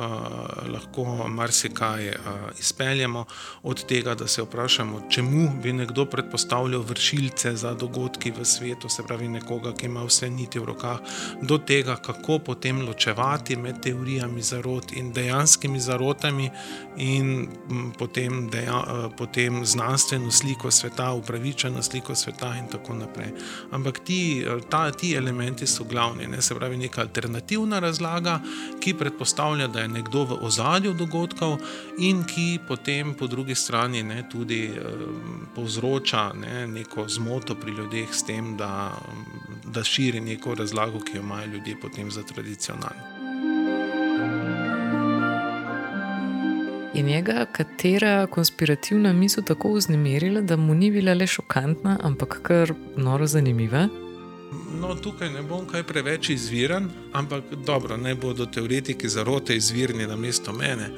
lahko 0.73 1.27
marsikaj 1.29 2.07
uh, 2.09 2.15
izpeljemo, 2.59 3.25
od 3.63 3.85
tega, 3.85 4.15
da 4.15 4.27
se 4.27 4.41
vprašamo, 4.41 5.01
čemu 5.09 5.49
bi 5.63 5.73
nekdo 5.73 6.05
predpostavljal 6.05 6.81
vršilce 6.81 7.55
za 7.55 7.73
dogodki 7.73 8.31
v 8.31 8.45
svetu, 8.45 8.89
se 8.89 9.03
pravi 9.07 9.27
nekoga, 9.27 9.73
ki 9.73 9.85
ima 9.85 10.03
vse 10.03 10.29
niti 10.29 10.59
v 10.59 10.65
rokah, 10.65 10.99
do 11.41 11.57
tega, 11.57 11.95
kako 11.95 12.39
potem 12.39 12.81
ločevati 12.87 13.55
med 13.55 13.81
teorijami 13.83 14.41
zarot 14.41 14.93
in 14.97 15.13
dejanskimi 15.13 15.79
zarotami, 15.79 16.49
in 16.97 17.47
m, 17.69 17.91
potem, 17.99 18.49
deja, 18.49 18.79
uh, 18.81 19.11
potem 19.17 19.65
znanstveno 19.65 20.31
sliko 20.31 20.71
sveta, 20.71 21.11
upravičeno 21.13 21.83
sliko 21.83 22.15
sveta, 22.15 22.55
in 22.57 22.67
tako 22.67 22.93
naprej. 22.93 23.31
Ampak 23.71 23.99
ti, 24.05 24.45
ta, 24.69 24.91
ti 24.91 25.13
elementi 25.15 25.67
so 25.67 25.82
so 25.83 25.89
glavni. 25.89 26.27
Ne? 26.27 26.41
Se 26.41 26.55
pravi, 26.55 26.77
neka 26.77 27.01
alternativna 27.01 27.79
razlaga, 27.79 28.39
ki 28.79 28.93
predpostavlja, 28.93 29.67
da 29.67 29.81
je 29.81 29.87
nekdo 29.87 30.23
v 30.23 30.37
ozadju 30.41 30.93
dogodkov 30.93 31.57
in 31.99 32.23
ki 32.23 32.59
potem 32.67 33.13
po 33.13 33.27
drugi 33.27 33.55
strani 33.55 34.03
ne, 34.03 34.23
tudi 34.31 34.65
eh, 34.65 34.81
povzroča 35.55 36.33
ne, 36.33 36.67
neko 36.67 37.07
zmoto 37.07 37.55
pri 37.55 37.71
ljudeh 37.71 38.13
s 38.13 38.23
tem, 38.23 38.57
da, 38.57 38.91
da 39.65 39.83
širi 39.83 40.19
neko 40.19 40.55
razlago, 40.55 40.99
ki 40.99 41.17
jo 41.17 41.21
imajo 41.21 41.47
ljudje 41.47 41.79
potem 41.81 42.11
za 42.11 42.23
tradicionalno. 42.23 43.13
Je 46.93 47.01
njega 47.01 47.45
katera 47.51 48.27
konspirativna 48.27 49.13
misel 49.13 49.43
tako 49.43 49.73
vznemirila, 49.73 50.41
da 50.41 50.55
mu 50.57 50.75
ni 50.75 50.91
bila 50.91 51.13
le 51.13 51.27
šokantna, 51.27 51.97
ampak 52.03 52.39
kar 52.43 52.73
noro 52.97 53.27
zanimiva? 53.27 53.87
No, 54.79 54.95
tukaj 54.95 55.29
ne 55.29 55.41
bom 55.41 55.65
kaj 55.69 55.83
preveč 55.83 56.29
izviren, 56.33 56.87
ampak 57.13 57.43
dobro, 57.65 57.97
ne 57.97 58.15
bodo 58.15 58.45
teoretiki 58.45 59.09
zarote 59.09 59.55
izvirni 59.55 60.07
na 60.07 60.15
mesto 60.15 60.53
mene. 60.53 60.89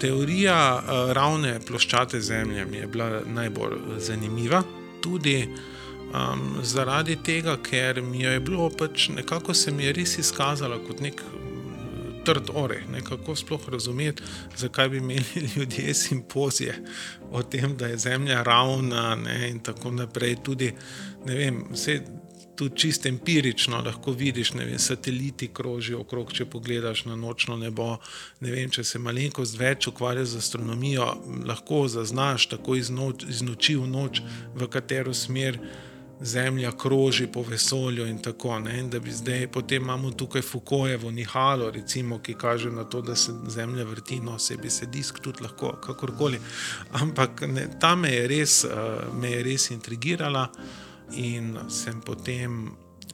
Teorija 0.00 0.58
uh, 0.76 1.12
ravne 1.12 1.58
ploščate 1.66 2.20
Zemlje 2.20 2.64
mi 2.64 2.76
je 2.76 2.86
bila 2.86 3.08
najbolj 3.26 3.76
zanimiva, 3.98 4.62
tudi 5.02 5.42
um, 5.44 6.56
zaradi 6.62 7.16
tega, 7.24 7.56
ker 7.62 8.02
mi 8.02 8.22
je 8.22 8.40
bilo 8.40 8.70
pač 8.70 9.08
nekako 9.08 9.54
se 9.54 9.72
mi 9.72 9.84
je 9.84 9.92
res 10.00 10.18
izkazala 10.18 10.80
kot 10.86 11.04
nek. 11.04 11.22
Trd 12.28 12.50
oreh, 12.60 12.82
kako 13.08 13.32
sploh 13.36 13.68
razumeti, 13.72 14.22
zakaj 14.56 14.88
bi 14.92 14.98
imeli 14.98 15.44
ljudje 15.56 15.94
simpozije 15.94 16.74
o 17.30 17.42
tem, 17.42 17.76
da 17.76 17.86
je 17.86 17.96
Zemlja 17.98 18.42
ravna, 18.42 19.14
ne, 19.16 19.48
in 19.48 19.62
tako 19.64 19.90
naprej. 19.96 20.36
Tudi, 20.44 20.68
ne 21.24 21.34
vem, 21.38 21.62
vse 21.72 22.02
tudi 22.58 22.76
čisto 22.76 23.08
empirično 23.08 23.82
lahko 23.86 24.12
vidiš, 24.12 24.50
da 24.50 24.78
sateliti 24.78 25.48
krožijo 25.54 26.00
okrog, 26.00 26.32
če 26.32 26.44
pogledaš 26.44 27.04
na 27.04 27.16
nočno 27.16 27.56
nebo. 27.56 27.96
Ne 28.40 28.50
vem, 28.50 28.70
če 28.70 28.84
se 28.84 28.98
malenkost 28.98 29.58
več 29.58 29.86
ukvarjaš 29.86 30.32
z 30.32 30.40
astronomijo, 30.42 31.06
lahko 31.46 31.84
zaznaš 31.88 32.48
tako 32.50 32.74
iz, 32.74 32.90
noč, 32.90 33.28
iz 33.30 33.44
noči 33.46 33.76
v 33.78 33.86
noč, 33.86 34.22
v 34.54 34.66
katero 34.66 35.14
smer. 35.14 35.60
Zemlja 36.18 36.72
kroži 36.74 37.28
po 37.30 37.44
vesolju, 37.46 38.02
in 38.10 38.16
tako 38.18 38.56
naprej. 38.58 39.12
Zdaj 39.20 39.44
potem 39.54 39.82
imamo 39.82 40.10
tukaj 40.10 40.42
Foucaultovo 40.42 41.12
nihalo, 41.14 41.70
recimo, 41.70 42.18
ki 42.18 42.34
kaže 42.34 42.72
na 42.74 42.84
to, 42.84 43.04
da 43.06 43.14
se 43.14 43.32
Zemlja 43.54 43.84
vrti, 43.84 44.18
no, 44.20 44.34
sebi 44.38 44.70
se 44.70 44.90
disk 44.90 45.22
tudi 45.22 45.46
lahko, 45.46 45.76
kakorkoli. 45.86 46.40
Ampak 46.90 47.46
ne, 47.46 47.68
ta 47.80 47.94
me 47.94 48.10
je 48.10 48.28
res, 48.28 48.64
uh, 48.64 49.14
me 49.14 49.30
je 49.30 49.46
res 49.46 49.70
intrigirala. 49.70 50.48
In 51.16 51.56
sem 51.68 52.00
potem 52.00 52.66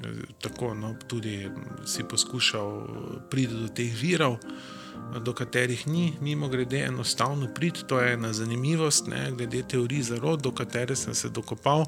eh, 0.02 0.08
tako, 0.40 0.74
no, 0.74 0.94
tudi 1.06 1.50
si 1.86 2.04
poskušal 2.04 2.86
priti 3.30 3.54
do 3.54 3.68
teh 3.68 3.94
virov, 3.94 4.38
do 5.24 5.32
katerih 5.32 5.86
ni, 5.86 6.12
mimo 6.20 6.48
grede, 6.48 6.84
enostavno 6.84 7.48
priti. 7.54 7.84
To 7.86 8.00
je 8.00 8.12
ena 8.12 8.32
zanimivost, 8.32 9.06
ne, 9.06 9.32
glede 9.36 9.62
teorij 9.62 10.02
zarod, 10.02 10.42
do 10.42 10.50
katere 10.50 10.96
sem 10.96 11.14
se 11.14 11.28
dokopal 11.28 11.86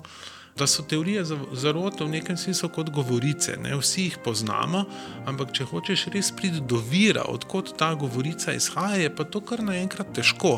da 0.59 0.67
so 0.67 0.83
teorije 0.83 1.25
zarote 1.53 2.05
v 2.05 2.09
nekem 2.09 2.37
smislu 2.37 2.69
kot 2.69 2.91
govorice. 2.91 3.57
Ne? 3.63 3.77
Vsi 3.77 4.03
jih 4.03 4.19
poznamo, 4.25 4.85
ampak 5.27 5.53
če 5.53 5.67
hočeš 5.69 6.07
res 6.15 6.33
priti 6.33 6.63
do 6.65 6.81
vira, 6.91 7.27
odkot 7.29 7.75
ta 7.77 7.93
govorica 7.95 8.55
izhaja, 8.57 9.03
je 9.03 9.13
pa 9.17 9.25
to 9.25 9.41
kar 9.45 9.63
naenkrat 9.65 10.15
težko. 10.17 10.57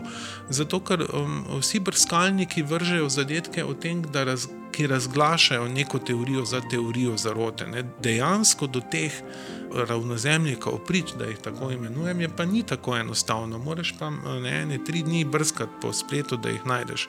Zato, 0.48 0.80
ker 0.80 1.02
um, 1.08 1.42
vsi 1.58 1.82
brskalniki 1.82 2.62
vržejo 2.62 3.10
zadetke 3.10 3.64
o 3.64 3.74
tem, 3.74 4.04
raz, 4.14 4.46
ki 4.72 4.86
razglašajo 4.86 5.68
neko 5.68 5.98
teorijo 5.98 6.44
za 6.44 6.60
teorijo 6.70 7.16
zarote. 7.16 7.66
Ne? 7.66 7.82
Dejansko 8.02 8.66
do 8.66 8.80
teh. 8.80 9.22
Ravnozemljikov, 9.68 10.78
prič, 10.88 11.10
da 11.20 11.26
jih 11.28 11.42
tako 11.44 11.68
imenujem, 11.74 12.20
je 12.24 12.28
pa 12.36 12.46
ni 12.48 12.62
tako 12.64 12.96
enostavno. 12.96 13.58
Moraš 13.58 13.92
pa 13.98 14.08
ne, 14.40 14.62
ne 14.66 14.78
tri 14.84 15.02
dni 15.04 15.26
brskati 15.28 15.76
po 15.82 15.92
spletu, 15.92 16.38
da 16.40 16.48
jih 16.48 16.64
najdeš. 16.66 17.04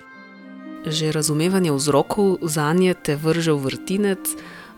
Že 0.86 1.12
razumevanje 1.12 1.72
vzrokov 1.72 2.38
za 2.42 2.74
nje 2.74 2.94
te 2.94 3.16
vrže 3.16 3.52
v 3.52 3.60
vrtinec, 3.68 4.24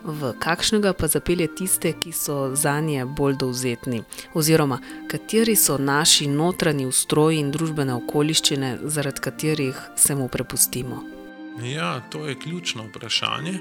v 0.03 0.33
kakšnega 0.39 0.93
pa 0.97 1.07
zapelje 1.07 1.47
tiste, 1.47 1.93
ki 1.93 2.11
so 2.11 2.55
za 2.55 2.79
nje 2.81 3.05
bolj 3.05 3.37
dovzetni, 3.37 4.03
oziroma 4.33 4.79
kateri 5.07 5.55
so 5.55 5.77
naši 5.77 6.27
notranji 6.27 6.85
ustroji 6.85 7.39
in 7.39 7.51
družbene 7.51 7.93
okoliščine, 7.93 8.77
zaradi 8.83 9.21
katerih 9.21 9.77
se 9.95 10.15
mu 10.15 10.27
prepustimo. 10.27 11.03
Ja, 11.61 12.01
to 12.09 12.25
je 12.27 12.39
ključno 12.39 12.87
vprašanje. 12.89 13.59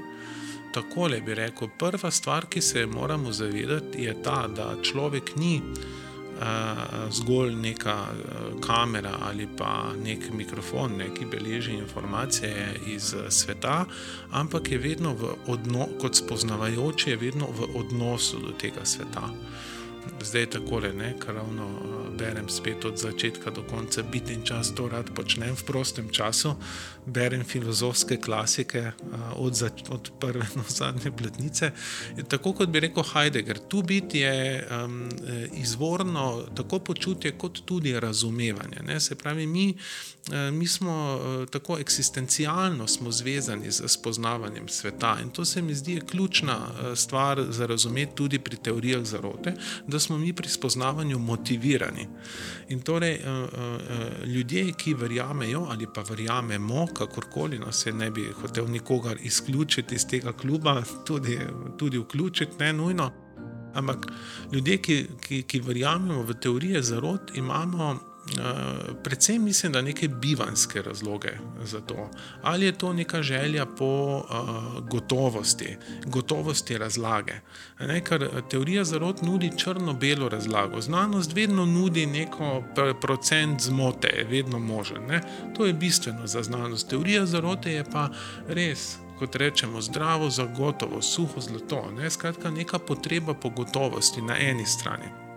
Takole 0.73 1.21
bi 1.21 1.35
rekel, 1.35 1.69
prva 1.79 2.11
stvar, 2.11 2.47
ki 2.47 2.61
se 2.63 2.87
moramo 2.87 3.33
zavedati, 3.33 4.05
je 4.05 4.15
ta, 4.23 4.47
da 4.49 4.77
človek 4.83 5.37
ni 5.37 5.61
zgolj 7.11 7.55
neka 7.55 8.07
kamera 8.61 9.17
ali 9.23 9.49
pa 9.59 9.93
nek 10.05 10.31
mikrofon, 10.33 10.97
ne, 10.97 11.11
ki 11.15 11.27
beleži 11.27 11.73
informacije 11.73 12.81
iz 12.87 13.15
sveta, 13.29 13.85
ampak 14.31 14.73
je 14.73 14.79
vedno 14.79 15.15
v 15.15 15.35
odnosu, 15.47 15.99
kot 16.01 16.15
spoznavajoči, 16.17 17.11
je 17.11 17.17
vedno 17.17 17.47
v 17.47 17.69
odnosu 17.77 18.41
do 18.41 18.53
tega 18.59 18.85
sveta. 18.85 19.29
Zdaj 20.23 20.47
tako 20.47 20.79
le, 20.79 21.15
kar 21.19 21.35
ravno 21.35 21.65
eh, 21.65 22.00
berem 22.21 22.49
spet 22.49 22.85
od 22.85 22.99
začetka 22.99 23.51
do 23.51 23.63
konca, 23.63 24.03
biti 24.03 24.35
in 24.35 24.43
čas 24.45 24.75
to 24.77 24.89
rad 24.89 25.11
počnem 25.15 25.57
v 25.57 25.65
prostem 25.65 26.11
času. 26.13 26.55
Berem 27.07 27.45
filozofske 27.45 28.21
klasike 28.21 28.79
eh, 28.79 28.93
od, 29.37 29.55
zač, 29.55 29.83
od 29.89 30.11
prve 30.21 30.45
do 30.55 30.65
zadnje 30.69 31.11
bletnice. 31.11 31.73
Tako 32.29 32.53
kot 32.53 32.69
bi 32.69 32.81
rekel 32.81 33.03
Heidegger, 33.13 33.59
tu 33.59 33.83
biti 33.83 34.21
je 34.21 34.67
um, 34.69 35.09
izvorno 35.57 36.45
tako 36.57 36.79
počutje, 36.79 37.33
kot 37.39 37.63
tudi 37.65 38.01
razumevanje. 38.01 38.85
Ne? 38.87 39.01
Se 39.01 39.15
pravi, 39.15 39.47
mi, 39.47 39.75
mi 40.53 40.67
smo 40.67 41.21
tako 41.51 41.79
eksistencialno 41.79 42.87
zvezani 43.11 43.71
z 43.71 43.89
spoznavanjem 43.89 44.69
sveta 44.69 45.17
in 45.23 45.31
to 45.31 45.45
se 45.45 45.63
mi 45.63 45.75
zdi 45.75 46.01
ključna 46.11 46.59
stvar 46.95 47.47
za 47.51 47.67
razumeti 47.67 48.15
tudi 48.15 48.39
pri 48.39 48.57
teorijah 48.57 49.05
zarote 49.05 49.55
da 49.87 49.99
smo 49.99 50.19
mi 50.19 50.33
pri 50.33 50.49
spoznavanju 50.49 51.19
motivirani. 51.19 52.07
In 52.69 52.81
torej, 52.81 53.19
uh, 53.19 53.45
uh, 53.45 54.27
ljudje, 54.27 54.73
ki 54.73 54.95
verjamejo 54.95 55.67
ali 55.71 55.87
pa 55.95 56.05
verjamemo, 56.09 56.87
kakorkoli, 56.95 57.59
no 57.59 57.73
se 57.73 57.93
ne 57.93 58.11
bi 58.11 58.29
hotel 58.43 58.69
nikogar 58.69 59.17
izključiti 59.23 59.95
iz 59.95 60.07
tega 60.07 60.33
kluba, 60.33 60.83
tudi, 61.07 61.39
tudi 61.79 61.99
vključiti, 61.99 62.57
ne 62.59 62.73
nujno. 62.73 63.11
Ampak 63.75 64.07
ljudje, 64.53 64.77
ki, 64.83 65.07
ki, 65.21 65.43
ki 65.43 65.61
verjamemo 65.61 66.23
v 66.23 66.35
teorije 66.35 66.83
zarod, 66.83 67.31
imamo 67.35 68.10
predvsem 69.03 69.45
mislim, 69.45 69.73
da 69.73 69.83
neke 69.83 70.09
bivanske 70.09 70.83
razloge 70.83 71.29
za 71.65 71.81
to. 71.81 72.11
Ali 72.43 72.67
je 72.67 72.73
to 72.73 72.93
neka 72.93 73.23
želja 73.23 73.67
po 73.67 74.17
uh, 74.17 74.89
gotovosti, 74.89 75.77
gotovosti 76.07 76.79
razlage. 76.79 77.33
Ne, 77.81 78.05
ker 78.05 78.29
teorija 78.51 78.85
zarod 78.85 79.23
nudi 79.23 79.51
črno-belo 79.57 80.29
razlago. 80.29 80.81
Znanost 80.81 81.33
vedno 81.33 81.67
nudi 81.67 82.07
neko 82.07 82.63
procent 83.01 83.61
zmote, 83.61 84.27
vedno 84.31 84.59
možen. 84.59 85.07
Ne. 85.07 85.21
To 85.57 85.67
je 85.67 85.73
bistveno 85.73 86.27
za 86.27 86.43
znanost. 86.43 86.89
Teorija 86.89 87.27
zarote 87.27 87.73
je 87.73 87.85
pa 87.93 88.09
res. 88.49 88.97
Kot 89.19 89.37
rečemo, 89.37 89.81
zdravo, 89.81 90.31
zagotovo, 90.31 91.03
suho 91.03 91.41
zlato. 91.41 91.91
Ne? 91.97 92.11
Skratka, 92.11 92.51
neka 92.51 92.79
potreba 92.79 93.35
po 93.35 93.51
gotovosti 93.51 94.23
na 94.23 94.39
eni 94.39 94.67
strani. 94.67 95.30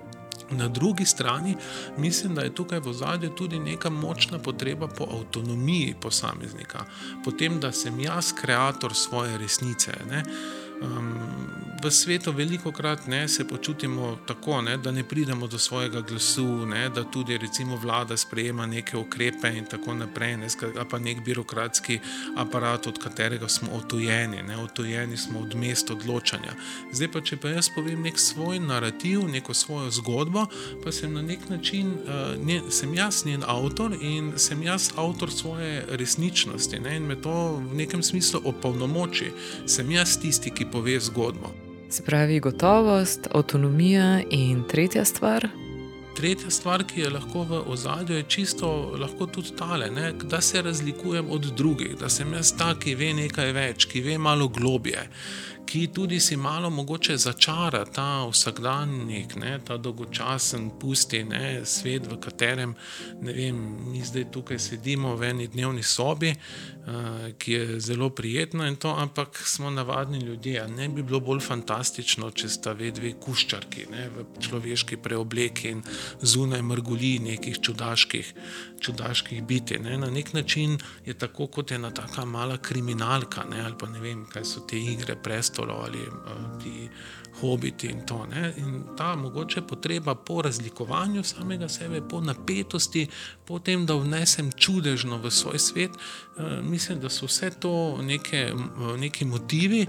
Na 0.57 0.67
drugi 0.67 1.05
strani 1.05 1.55
mislim, 1.98 2.36
da 2.36 2.41
je 2.41 2.55
tukaj 2.55 2.79
v 2.79 2.93
zadju 2.93 3.29
tudi 3.29 3.60
neka 3.60 3.89
močna 3.89 4.39
potreba 4.39 4.88
po 4.88 5.03
avtonomiji 5.03 5.95
posameznika, 6.01 6.86
po 7.25 7.31
tem, 7.31 7.60
da 7.60 7.72
sem 7.72 8.00
jaz 8.00 8.33
ustvarjalec 8.33 8.93
svoje 8.93 9.38
resnice. 9.38 9.91
Ne? 10.10 10.24
Um, 10.83 11.33
v 11.83 11.91
svetu 11.91 12.31
veliko 12.31 12.71
krat 12.71 13.07
ne, 13.07 13.27
se 13.27 13.47
počutimo 13.47 14.17
tako, 14.27 14.61
ne, 14.61 14.77
da 14.77 14.91
ne 14.91 15.03
pridemo 15.03 15.47
do 15.47 15.59
svojega 15.59 16.01
glasu, 16.01 16.65
ne, 16.65 16.89
da 16.89 17.03
tudi 17.03 17.37
recimo 17.37 17.75
vlada 17.75 18.17
sprejema 18.17 18.65
neke 18.65 18.97
ukrepe 18.97 19.49
in 19.57 19.65
tako 19.65 19.93
naprej, 19.93 20.37
ne, 20.37 20.47
pa 20.89 20.99
nek 20.99 21.23
birokratski 21.25 21.99
aparat, 22.37 22.87
od 22.87 22.99
katerega 22.99 23.47
smo 23.49 23.71
otojeni, 23.71 24.43
ne, 24.43 24.57
otojeni 24.57 25.17
smo 25.17 25.39
od 25.39 25.55
mest 25.55 25.91
odločanja. 25.91 26.53
Zdaj 26.93 27.11
pa, 27.11 27.21
če 27.21 27.37
pa 27.37 27.51
jaz 27.51 27.69
povem 27.75 28.01
nek 28.01 28.19
svoj 28.19 28.59
narativ, 28.59 29.27
neko 29.27 29.53
svojo 29.53 29.91
zgodbo, 29.91 30.45
pa 30.83 30.91
sem 30.91 31.13
na 31.13 31.21
nek 31.21 31.49
način, 31.49 31.91
uh, 31.91 32.45
ne, 32.45 32.61
sem 32.71 32.93
jaz 32.93 33.25
njen 33.25 33.43
avtor 33.47 33.97
in 34.01 34.33
sem 34.37 34.63
jaz 34.63 34.91
avtor 34.95 35.31
svoje 35.31 35.83
resničnosti 35.89 36.79
ne, 36.79 36.95
in 36.95 37.11
me 37.11 37.19
to 37.21 37.59
v 37.59 37.75
nekem 37.75 38.03
smislu 38.03 38.41
opolnomoči. 38.45 39.31
Sem 39.67 39.91
jaz 39.91 40.15
tisti, 40.21 40.51
ki 40.51 40.71
pove 40.74 41.00
zgodbo. 41.00 41.53
Se 41.89 42.03
pravi, 42.03 42.39
gotovost, 42.39 43.27
avtonomija 43.32 44.22
in 44.30 44.63
tretja 44.68 45.06
stvar. 45.06 45.48
Tretja 46.18 46.50
stvar, 46.50 46.84
ki 46.89 47.01
je 47.01 47.10
lahko 47.10 47.44
v 47.50 47.60
ozadju, 47.74 48.18
je 48.18 48.25
čisto 48.27 48.70
lahko 48.98 49.25
tudi 49.25 49.53
tale, 49.58 49.92
ne? 49.94 50.12
da 50.24 50.42
se 50.42 50.62
razlikujem 50.62 51.30
od 51.30 51.46
drugih, 51.58 51.96
da 52.00 52.10
sem 52.10 52.34
jaz 52.34 52.56
ta, 52.58 52.74
ki 52.80 52.96
ve 52.96 53.13
nekaj 53.13 53.53
več, 53.53 53.86
ki 53.86 54.01
ve 54.01 54.18
malo 54.18 54.48
globje 54.48 55.08
ki 55.65 55.88
tudi 55.93 56.20
si 56.20 56.38
malo 56.38 56.70
mogoče 56.70 57.17
začara 57.17 57.86
ta 57.86 58.25
vsakdanjik, 58.29 59.36
ne, 59.36 59.60
ta 59.65 59.77
dolgočasen, 59.77 60.70
pusti 60.79 61.24
ne, 61.24 61.62
svet, 61.65 62.08
v 62.08 62.20
katerem 62.22 62.75
vem, 63.22 63.58
mi 63.91 64.03
zdaj 64.05 64.27
tukaj 64.32 64.60
sedimo 64.60 65.15
v 65.15 65.29
eni 65.32 65.48
dnevni 65.48 65.84
sobi, 65.84 66.34
uh, 66.34 67.32
ki 67.38 67.51
je 67.51 67.79
zelo 67.79 68.10
prijetna 68.10 68.67
in 68.67 68.75
to, 68.75 68.91
ampak 68.91 69.38
smo 69.46 69.70
navadni 69.70 70.20
ljudje. 70.20 70.67
Ne 70.67 70.89
bi 70.89 71.03
bilo 71.03 71.20
bolj 71.20 71.41
fantastično, 71.46 72.32
če 72.32 72.50
sta 72.50 72.74
dve 72.74 73.13
kuščarki 73.20 73.88
ne, 73.91 74.10
v 74.13 74.25
človeški 74.43 74.98
preobleki 75.01 75.74
in 75.74 75.84
zunaj 76.22 76.62
mrguli 76.62 77.17
nekih 77.24 77.60
čudaških, 77.62 78.34
čudaških 78.79 79.43
biti. 79.48 79.79
Ne. 79.79 79.98
Na 79.98 80.10
nek 80.12 80.34
način 80.34 80.77
je 81.05 81.13
tako, 81.13 81.48
kot 81.48 81.72
je 81.72 81.79
ena 81.79 81.91
taka 81.91 82.25
mala 82.25 82.58
kriminalka 82.58 83.46
ne, 83.50 83.63
ali 83.65 83.77
pa 83.79 83.88
ne 83.89 84.00
vem, 84.03 84.25
kaj 84.29 84.46
so 84.46 84.65
te 84.67 84.77
igre 84.77 85.15
prestolov 85.15 85.52
ali 85.62 86.07
uh, 86.07 86.57
ti 86.57 86.89
hobiti 87.41 87.87
in 87.87 88.05
to. 88.05 88.25
Ne? 88.25 88.53
In 88.57 88.83
ta 88.97 89.15
mogoče 89.15 89.61
potreba 89.61 90.15
po 90.15 90.41
razlikovanju 90.41 91.23
samega 91.23 91.69
sebe, 91.69 92.01
po 92.09 92.21
napetosti, 92.21 93.07
po 93.45 93.59
tem, 93.59 93.85
da 93.85 93.95
vnesem 93.95 94.51
čudežno 94.51 95.17
v 95.17 95.31
svoj 95.31 95.59
svet, 95.59 95.91
uh, 95.91 96.43
mislim, 96.61 96.99
da 96.99 97.09
so 97.09 97.25
vse 97.25 97.51
to 97.59 97.97
neke, 98.01 98.53
neki 98.97 99.25
motivi. 99.25 99.87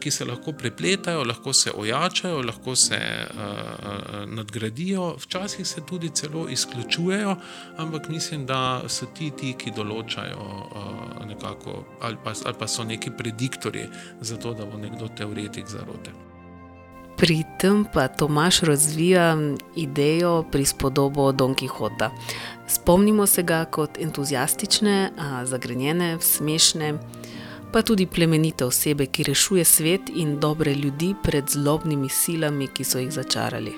Ki 0.00 0.10
se 0.10 0.24
lahko 0.24 0.52
prepletajo, 0.52 1.22
lahko 1.24 1.52
se 1.52 1.70
ojačajo, 1.72 2.42
lahko 2.42 2.74
se 2.76 2.98
uh, 2.98 4.26
nadgradijo, 4.26 5.14
včasih 5.22 5.66
se 5.66 5.80
tudi 5.86 6.10
celo 6.14 6.48
izključujejo, 6.48 7.36
ampak 7.76 8.08
mislim, 8.08 8.46
da 8.46 8.82
so 8.88 9.06
ti 9.06 9.30
ti, 9.30 9.54
ki 9.58 9.72
določajo, 9.76 10.44
uh, 10.44 11.26
nekako, 11.26 11.84
ali, 12.02 12.20
pa, 12.24 12.34
ali 12.44 12.58
pa 12.58 12.68
so 12.68 12.84
neki 12.84 13.16
prediktori 13.16 13.86
za 14.20 14.36
to, 14.36 14.54
da 14.54 14.66
bo 14.66 14.76
nekdo 14.76 15.08
teoretik 15.08 15.66
zarote. 15.66 16.37
Pri 17.18 17.42
tem 17.58 17.84
pa 17.92 18.08
Tomaš 18.08 18.60
razvija 18.60 19.36
idejo 19.76 20.44
prispodobo 20.52 21.32
Don 21.32 21.54
Quixota. 21.54 22.10
Spomnimo 22.68 23.26
se 23.26 23.42
ga 23.42 23.64
kot 23.64 23.98
entuzijastične, 23.98 25.10
zagrenjene, 25.44 26.18
smešne, 26.20 26.94
pa 27.72 27.82
tudi 27.82 28.06
plemenite 28.06 28.64
osebe, 28.64 29.06
ki 29.06 29.22
rešuje 29.22 29.64
svet 29.64 30.00
in 30.14 30.38
dobre 30.40 30.74
ljudi 30.74 31.14
pred 31.22 31.44
zlobnimi 31.48 32.08
silami, 32.08 32.68
ki 32.68 32.84
so 32.84 32.98
jih 32.98 33.10
začarali. 33.12 33.74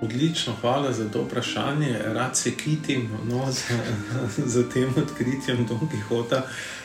Odlično, 0.00 0.54
hvala 0.60 0.92
za 0.92 1.10
to 1.12 1.22
vprašanje. 1.22 1.98
Rad 2.04 2.36
se 2.36 2.54
kitim 2.56 3.10
no, 3.28 3.44
za, 3.58 3.76
za 4.46 4.68
tem 4.68 4.88
odkritjem 4.96 5.66
Don 5.66 5.88
Quixota 5.92 6.40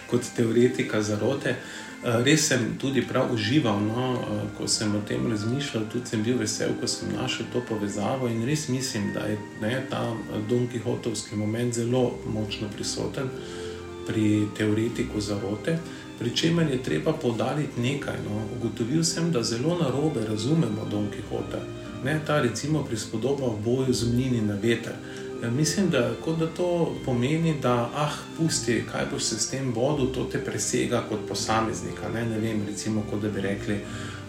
kot 0.08 0.22
teoretika 0.36 1.02
zarote. 1.02 1.56
Res 2.04 2.48
sem 2.48 2.78
tudi 2.80 3.02
prav 3.02 3.34
užival, 3.34 3.80
no, 3.80 4.14
eh, 4.14 4.58
ko 4.58 4.68
sem 4.68 4.96
o 4.96 5.02
tem 5.08 5.28
razmišljal, 5.30 5.84
tudi 5.92 6.10
sem 6.10 6.24
bil 6.24 6.38
vesel, 6.38 6.74
ko 6.80 6.88
sem 6.88 7.14
našel 7.14 7.46
to 7.54 7.62
povezavo 7.70 8.28
in 8.28 8.46
res 8.46 8.68
mislim, 8.70 9.14
da 9.14 9.20
je 9.20 9.38
ne, 9.62 9.84
ta 9.90 10.10
eh, 10.10 10.40
Don 10.50 10.68
Quixotovski 10.68 11.36
moment 11.36 11.74
zelo 11.74 12.18
močno 12.26 12.68
prisoten 12.74 13.30
pri 14.08 14.48
teoretiku 14.58 15.22
zarote. 15.22 15.78
Pričemer 16.20 16.70
je 16.70 16.84
treba 16.84 17.14
povdariti 17.14 17.82
nekaj. 17.82 18.18
No. 18.30 18.44
Ugotovil 18.58 19.04
sem, 19.04 19.32
da 19.32 19.44
zelo 19.44 19.78
na 19.78 19.90
robe 19.90 20.26
razumemo 20.30 20.86
Don 20.92 21.08
Quixota. 21.10 21.62
Ne, 22.04 22.20
ta 22.26 22.42
recimo 22.42 22.84
prispodoba 22.84 23.46
v 23.46 23.62
boju 23.66 23.94
z 23.94 24.14
mlini 24.14 24.42
na 24.42 24.54
veter. 24.54 24.94
Ja, 25.44 25.52
mislim, 25.52 25.90
da, 25.90 26.12
da 26.40 26.48
to 26.48 26.96
pomeni, 27.06 27.56
da 27.62 27.90
ah, 27.96 28.12
pusti, 28.38 28.84
kaj 28.92 29.06
boš 29.12 29.24
se 29.24 29.40
s 29.40 29.50
tem 29.50 29.74
vodil, 29.74 30.14
to 30.14 30.24
te 30.24 30.44
presega 30.46 31.04
kot 31.10 31.20
posameznika. 31.28 32.10
Ne, 32.10 32.26
ne 32.26 32.40
vem, 32.40 32.66
recimo, 32.68 33.04
da 33.22 33.30
bi 33.30 33.42
rekli, 33.42 33.80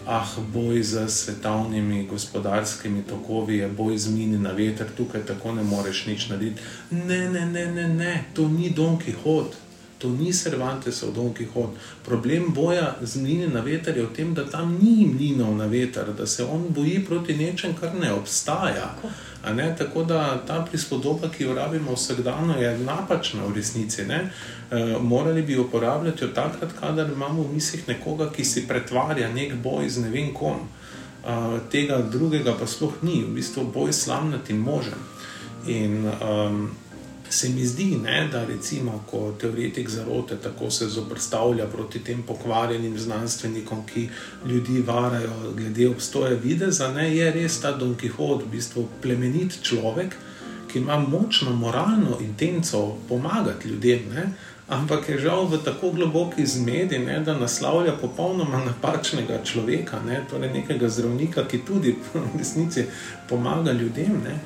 ah, 0.07 0.35
boj 0.53 0.83
z 0.83 1.07
svetovnimi 1.09 2.07
gospodarskimi 2.07 3.03
tokovi 3.03 3.57
je 3.57 3.67
boj 3.67 3.97
z 3.97 4.09
mini 4.09 4.37
na 4.37 4.51
veter, 4.51 4.87
tukaj 4.97 5.25
tako 5.25 5.51
ne 5.51 5.63
moreš 5.63 6.05
nič 6.05 6.29
narediti. 6.29 6.61
Ne, 6.91 7.29
ne, 7.29 7.45
ne, 7.45 7.65
ne, 7.71 7.87
ne, 7.87 8.23
to 8.33 8.47
ni 8.47 8.69
Don 8.69 8.97
Quixote. 8.99 9.55
To 10.03 10.09
ni 10.11 10.33
Cervantesov 10.35 11.15
Don 11.15 11.31
Quixote. 11.31 11.79
Problem 12.03 12.51
boja 12.51 12.95
z 13.01 13.23
mlini 13.23 13.47
na 13.47 13.61
veter 13.63 13.95
je 13.97 14.03
v 14.03 14.11
tem, 14.11 14.33
da 14.35 14.43
tam 14.43 14.75
ni 14.75 15.07
mlinov 15.07 15.55
na 15.55 15.63
veter, 15.71 16.11
da 16.11 16.27
se 16.27 16.43
on 16.43 16.65
boji 16.75 17.05
proti 17.07 17.37
nečem, 17.39 17.71
kar 17.71 17.95
ne 17.95 18.11
obstaja. 18.11 18.89
Ne, 19.55 19.75
tako 19.79 20.03
da 20.03 20.43
ta 20.47 20.59
prispodoba, 20.67 21.29
ki 21.31 21.43
jo 21.43 21.55
rabimo 21.55 21.95
vsakdano, 21.95 22.59
je 22.59 22.77
napačna 22.83 23.47
v 23.47 23.55
resnici. 23.55 24.03
E, 24.03 24.19
morali 24.99 25.41
bi 25.41 25.53
jo 25.53 25.63
uporabljati 25.63 26.33
takrat, 26.35 26.75
kadar 26.79 27.07
imamo 27.07 27.47
v 27.47 27.53
mislih 27.53 27.87
nekoga, 27.87 28.27
ki 28.27 28.43
si 28.43 28.67
pretvarja 28.67 29.31
nek 29.31 29.55
boj 29.63 29.87
z 29.89 30.03
ne 30.03 30.11
vem 30.11 30.33
kom. 30.35 30.67
E, 30.67 31.59
tega 31.71 32.03
drugega 32.03 32.59
pa 32.59 32.67
sploh 32.67 32.99
ni, 33.07 33.23
v 33.23 33.39
bistvu 33.39 33.71
boj 33.71 33.95
slamnati 33.95 34.53
možen. 34.53 34.99
In 35.67 36.11
um, 36.11 36.71
se 37.33 37.49
mi 37.49 37.65
zdi, 37.65 37.97
ne, 38.03 38.27
da 38.31 38.45
recimo, 38.45 39.03
ko 39.11 39.33
teoretik 39.41 39.89
zarote 39.89 40.35
tako 40.35 40.69
se 40.71 40.87
zoprstavlja 40.87 41.65
proti 41.65 41.99
tem 41.99 42.21
pokvarjenim 42.27 42.97
znanstvenikom, 42.99 43.85
ki 43.93 44.09
ljudi 44.45 44.81
varajo 44.81 45.53
glede 45.57 45.89
obstoja 45.89 46.35
videza, 46.43 46.91
ne, 46.93 47.15
je 47.15 47.31
res 47.31 47.59
ta 47.61 47.71
Don 47.71 47.95
Quixote, 47.95 48.45
v 48.45 48.51
bistvu 48.51 48.87
plemenit 49.01 49.57
človek, 49.61 50.15
ki 50.71 50.79
ima 50.79 50.99
močno 50.99 51.55
moralno 51.55 52.17
intenco 52.21 52.97
pomagati 53.09 53.67
ljudem. 53.67 54.09
Ne. 54.13 54.25
Ampak 54.67 55.09
je 55.09 55.17
žal 55.19 55.45
v 55.45 55.57
tako 55.65 55.91
globoki 55.91 56.45
zmedi, 56.45 56.99
ne, 56.99 57.19
da 57.19 57.33
naslavlja 57.37 57.97
popolnoma 58.01 58.61
napačnega 58.65 59.41
človeka, 59.43 59.99
ne, 60.05 60.21
torej 60.29 60.53
nekega 60.53 60.89
zdravnika, 60.89 61.47
ki 61.49 61.61
tudi 61.65 61.95
v 62.13 62.23
resnici 62.37 62.85
pomaga 63.29 63.71
ljudem. 63.71 64.21
Ne. 64.23 64.37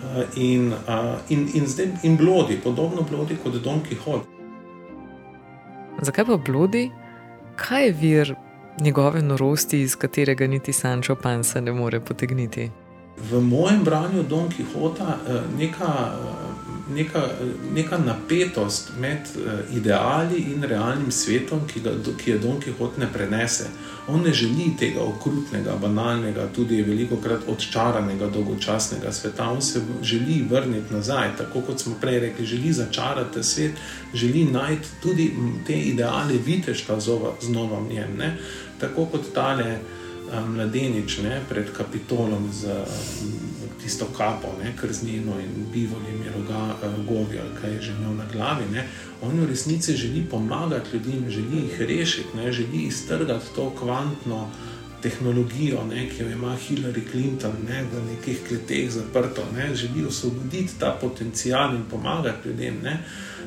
Eh, 0.00 0.26
in, 0.34 0.72
uh, 0.88 1.18
in, 1.28 1.48
in 1.54 1.66
zdaj 1.66 1.86
in 2.02 2.16
blodi, 2.16 2.56
podobno 2.56 3.02
blodi 3.02 3.36
kot 3.42 3.52
Don 3.62 3.82
Quixote. 3.88 4.24
Zakaj 6.00 6.24
pa 6.24 6.36
blodi? 6.36 6.90
Kaj 7.56 7.84
je 7.86 7.92
vir 7.92 8.34
njegove 8.80 9.22
norosti, 9.22 9.80
iz 9.80 9.96
katerega 9.96 10.46
niti 10.46 10.72
Sančo 10.72 11.14
Pansa 11.14 11.60
ne 11.60 11.72
more 11.72 12.00
potegniti? 12.00 12.70
V 13.30 13.40
mojem 13.40 13.84
branju 13.84 14.22
Don 14.22 14.48
Quixota 14.48 15.18
eh, 15.28 15.40
neka 15.58 15.92
neka, 16.94 17.22
neka 17.74 17.98
napetost 17.98 18.90
med 18.98 19.28
uh, 19.36 19.76
ideali 19.76 20.38
in 20.52 20.62
realnim 20.62 21.10
svetom, 21.10 21.66
ki, 21.68 21.80
ga, 21.80 21.94
ki 22.18 22.30
je 22.30 22.38
Don 22.38 22.60
Quixote 22.60 23.00
ne 23.00 23.08
prenese. 23.12 23.68
On 24.08 24.22
ne 24.22 24.32
želi 24.32 24.72
tega 24.78 25.02
okrutnega, 25.02 25.76
banalnega, 25.76 26.48
tudi 26.54 26.82
veliko 26.82 27.16
krat 27.22 27.46
odčaranega, 27.48 28.26
dolgočasnega 28.34 29.12
sveta. 29.12 29.50
On 29.50 29.62
se 29.62 29.82
želi 30.02 30.42
vrniti 30.50 30.94
nazaj, 30.94 31.36
tako 31.38 31.60
kot 31.60 31.80
smo 31.80 31.94
prej 32.00 32.18
rekli, 32.20 32.46
želi 32.46 32.72
začarati 32.72 33.42
svet, 33.42 33.72
želi 34.14 34.44
najti 34.44 34.88
tudi 35.02 35.32
te 35.66 35.78
ideale 35.78 36.34
viteštva 36.46 37.00
znova 37.40 37.80
v 37.80 37.92
njem. 37.92 38.16
Ne? 38.18 38.36
Tako 38.80 39.06
kot 39.06 39.32
tale 39.34 39.78
mladenič 40.48 41.18
ne, 41.18 41.40
pred 41.48 41.72
kapitolom 41.76 42.50
z 42.52 42.66
tisto 43.82 44.06
kapo, 44.16 44.48
ne, 44.62 44.72
krznino 44.80 45.40
in 45.40 45.66
bivoljem, 45.72 46.22
roga, 46.34 46.76
govi 47.08 47.38
ali 47.38 47.54
kaj 47.60 47.80
že 47.80 47.92
imel 47.92 48.14
na 48.14 48.24
glavi. 48.32 48.64
Ne. 48.72 48.88
On 49.22 49.40
v 49.40 49.48
resnici 49.48 49.96
želi 49.96 50.24
pomagati 50.30 50.96
ljudem, 50.96 51.30
želi 51.30 51.56
jih 51.56 51.80
rešiti, 51.80 52.36
ne, 52.36 52.52
želi 52.52 52.82
iztrgati 52.88 53.54
to 53.54 53.70
kvantno 53.78 54.50
tehnologijo, 55.02 55.84
ne, 55.84 56.08
ki 56.08 56.22
jo 56.22 56.30
ima 56.30 56.56
Hillary 56.68 57.10
Clinton 57.10 57.52
ne, 57.68 57.82
v 57.82 58.02
nekih 58.10 58.40
kleteh 58.48 58.90
zaprto, 58.90 59.42
ne, 59.56 59.74
želi 59.74 60.06
osvoboditi 60.06 60.78
ta 60.78 60.96
potencial 61.00 61.74
in 61.74 61.82
pomagati 61.90 62.48
ljudem. 62.48 62.80
Ne. 62.82 63.02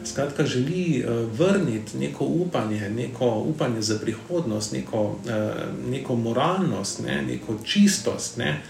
Skratka, 0.05 0.45
želi 0.45 1.03
uh, 1.05 1.39
vrniti 1.39 1.97
neko 1.97 2.25
upanje, 2.25 2.89
neko 2.89 3.29
upanje 3.29 3.81
za 3.81 3.99
prihodnost, 3.99 4.71
neko, 4.71 5.03
uh, 5.03 5.19
neko 5.89 6.15
moralnost, 6.15 7.03
ne, 7.05 7.21
neko 7.21 7.57
čistost 7.63 8.37
ne, 8.37 8.61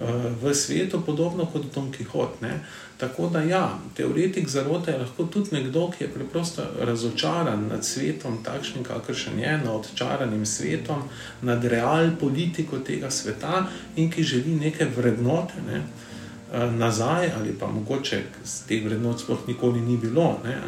uh, 0.00 0.08
v 0.42 0.54
svetu, 0.54 1.00
podobno 1.06 1.46
kot 1.46 1.62
Don 1.74 1.92
Quixote. 1.92 2.58
Tako 3.02 3.26
da, 3.28 3.40
ja, 3.42 3.78
teoretik 3.96 4.48
zarote 4.48 4.92
je 4.92 4.98
lahko 4.98 5.24
tudi 5.24 5.56
nekdo, 5.56 5.88
ki 5.90 6.04
je 6.04 6.10
preprosto 6.12 6.62
razočaran 6.80 7.64
nad 7.66 7.82
svetom, 7.84 8.36
takšnim, 8.46 8.84
kakršen 8.86 9.40
je, 9.42 9.56
nad 9.58 9.72
odčaranim 9.74 10.46
svetom, 10.46 11.02
nad 11.42 11.64
real 11.64 12.12
politiko 12.20 12.78
tega 12.78 13.10
sveta 13.10 13.64
in 13.96 14.10
ki 14.10 14.22
želi 14.22 14.54
neke 14.54 14.86
vrednote. 14.96 15.66
Ne, 15.66 15.78
uh, 15.78 16.11
nazaj, 16.52 17.30
ali 17.38 17.52
pa 17.60 17.66
mogoče 17.66 18.22
z 18.44 18.66
teh 18.68 18.84
vrednot 18.84 19.20
sploh 19.20 19.38
nikoli 19.48 19.80
ni 19.80 19.96
bilo, 19.96 20.38
ne, 20.44 20.60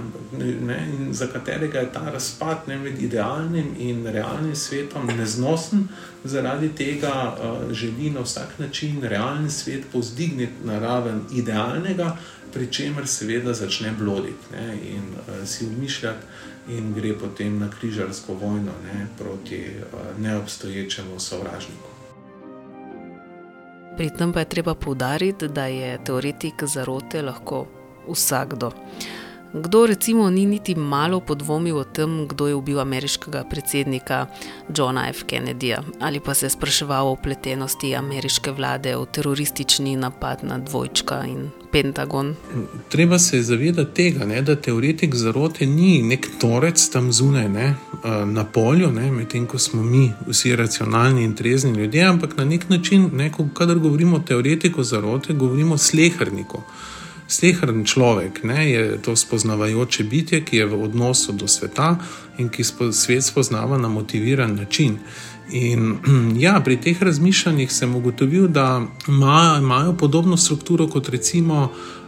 ne, 0.67 0.79
in 0.99 1.13
za 1.15 1.27
katerega 1.27 1.79
je 1.79 1.93
ta 1.93 2.11
razpad 2.11 2.69
ne, 2.69 2.79
med 2.79 3.03
idealnim 3.03 3.75
in 3.79 4.07
realnim 4.07 4.57
svetom 4.57 5.07
neznosen, 5.07 5.89
zaradi 6.25 6.69
tega 6.69 7.37
uh, 7.37 7.73
želi 7.73 8.11
na 8.11 8.21
vsak 8.21 8.59
način 8.59 9.03
realni 9.03 9.51
svet 9.51 9.85
povzdigniti 9.93 10.65
na 10.65 10.79
raven 10.79 11.21
idealnega, 11.33 12.17
pri 12.53 12.73
čemer 12.73 13.07
seveda 13.07 13.53
začne 13.53 13.93
bloditi 13.99 14.53
ne, 14.53 14.79
in 14.89 15.05
uh, 15.13 15.47
si 15.49 15.67
umišljati. 15.67 16.27
In 16.69 16.95
gre 16.95 17.13
potem 17.19 17.59
na 17.59 17.69
križarsko 17.71 18.35
vojno 18.35 18.73
ne, 18.85 19.07
proti 19.19 19.67
neobstoječemu 20.19 21.21
sovražniku. 21.21 21.94
Pri 23.97 24.11
tem 24.11 24.33
pa 24.33 24.43
je 24.43 24.49
treba 24.51 24.75
poudariti, 24.75 25.49
da 25.49 25.67
je 25.67 25.99
teoretik 26.05 26.65
zarote 26.67 27.23
lahko 27.23 27.67
vsakdo. 28.09 28.73
Kdo 29.55 29.87
recimo 29.87 30.31
ni 30.31 30.47
niti 30.47 30.75
malo 30.75 31.21
podvomil 31.21 31.77
o 31.77 31.85
tem, 31.85 32.27
kdo 32.29 32.47
je 32.47 32.55
ubil 32.55 32.81
ameriškega 32.81 33.45
predsednika 33.51 34.27
Johna 34.77 35.09
F. 35.09 35.23
Kennedyja 35.31 35.83
ali 36.01 36.21
pa 36.21 36.35
se 36.35 36.47
je 36.47 36.51
spraševal 36.51 37.09
o 37.09 37.17
pletenosti 37.17 37.95
ameriške 37.97 38.51
vlade 38.51 38.97
v 38.97 39.07
teroristični 39.07 39.97
napad 39.97 40.43
na 40.43 40.59
dvojčka 40.59 41.23
in 41.27 41.51
Pentagon. 41.73 42.35
Treba 42.89 43.19
se 43.19 43.43
zavedati 43.43 43.95
tega, 43.95 44.27
ne, 44.27 44.43
da 44.43 44.57
teoretik 44.57 45.15
zarote 45.15 45.67
ni 45.67 46.03
nek 46.03 46.27
torec 46.41 46.89
tam 46.91 47.13
zunaj 47.13 47.49
ne, 47.49 47.75
na 48.27 48.45
polju, 48.45 48.91
medtem 48.91 49.47
ko 49.47 49.59
smo 49.59 49.83
mi 49.83 50.13
vsi 50.27 50.57
racionalni 50.57 51.25
in 51.25 51.35
trezni 51.35 51.71
ljudje, 51.79 52.03
ampak 52.05 52.37
na 52.37 52.45
nek 52.45 52.69
način, 52.69 53.11
ne, 53.13 53.31
kadar 53.55 53.79
govorimo 53.79 54.17
o 54.17 54.27
teoretiku 54.27 54.83
zarote, 54.83 55.33
govorimo 55.33 55.75
o 55.75 55.79
slehrniku. 55.79 56.63
Slehrn 57.29 57.85
človek 57.85 58.45
ne, 58.45 58.71
je 58.71 59.03
to 59.03 59.17
spoznavajoče 59.17 60.05
bitje, 60.05 60.45
ki 60.45 60.57
je 60.57 60.67
v 60.67 60.83
odnosu 60.83 61.33
do 61.33 61.49
sveta 61.49 61.97
in 62.39 62.49
ki 62.49 62.65
svet 62.93 63.25
spoznava 63.25 63.79
na 63.79 63.89
motiviran 63.89 64.57
način. 64.57 64.99
In 65.51 65.97
ja, 66.45 66.61
pri 66.61 66.77
teh 66.77 67.03
razmišljanjih 67.03 67.73
sem 67.73 67.95
ugotovil, 67.95 68.49
da 68.49 68.83
imajo 69.59 69.97
podobno 69.97 70.37
strukturo 70.37 70.89
kot 70.89 71.09
recimo 71.09 71.63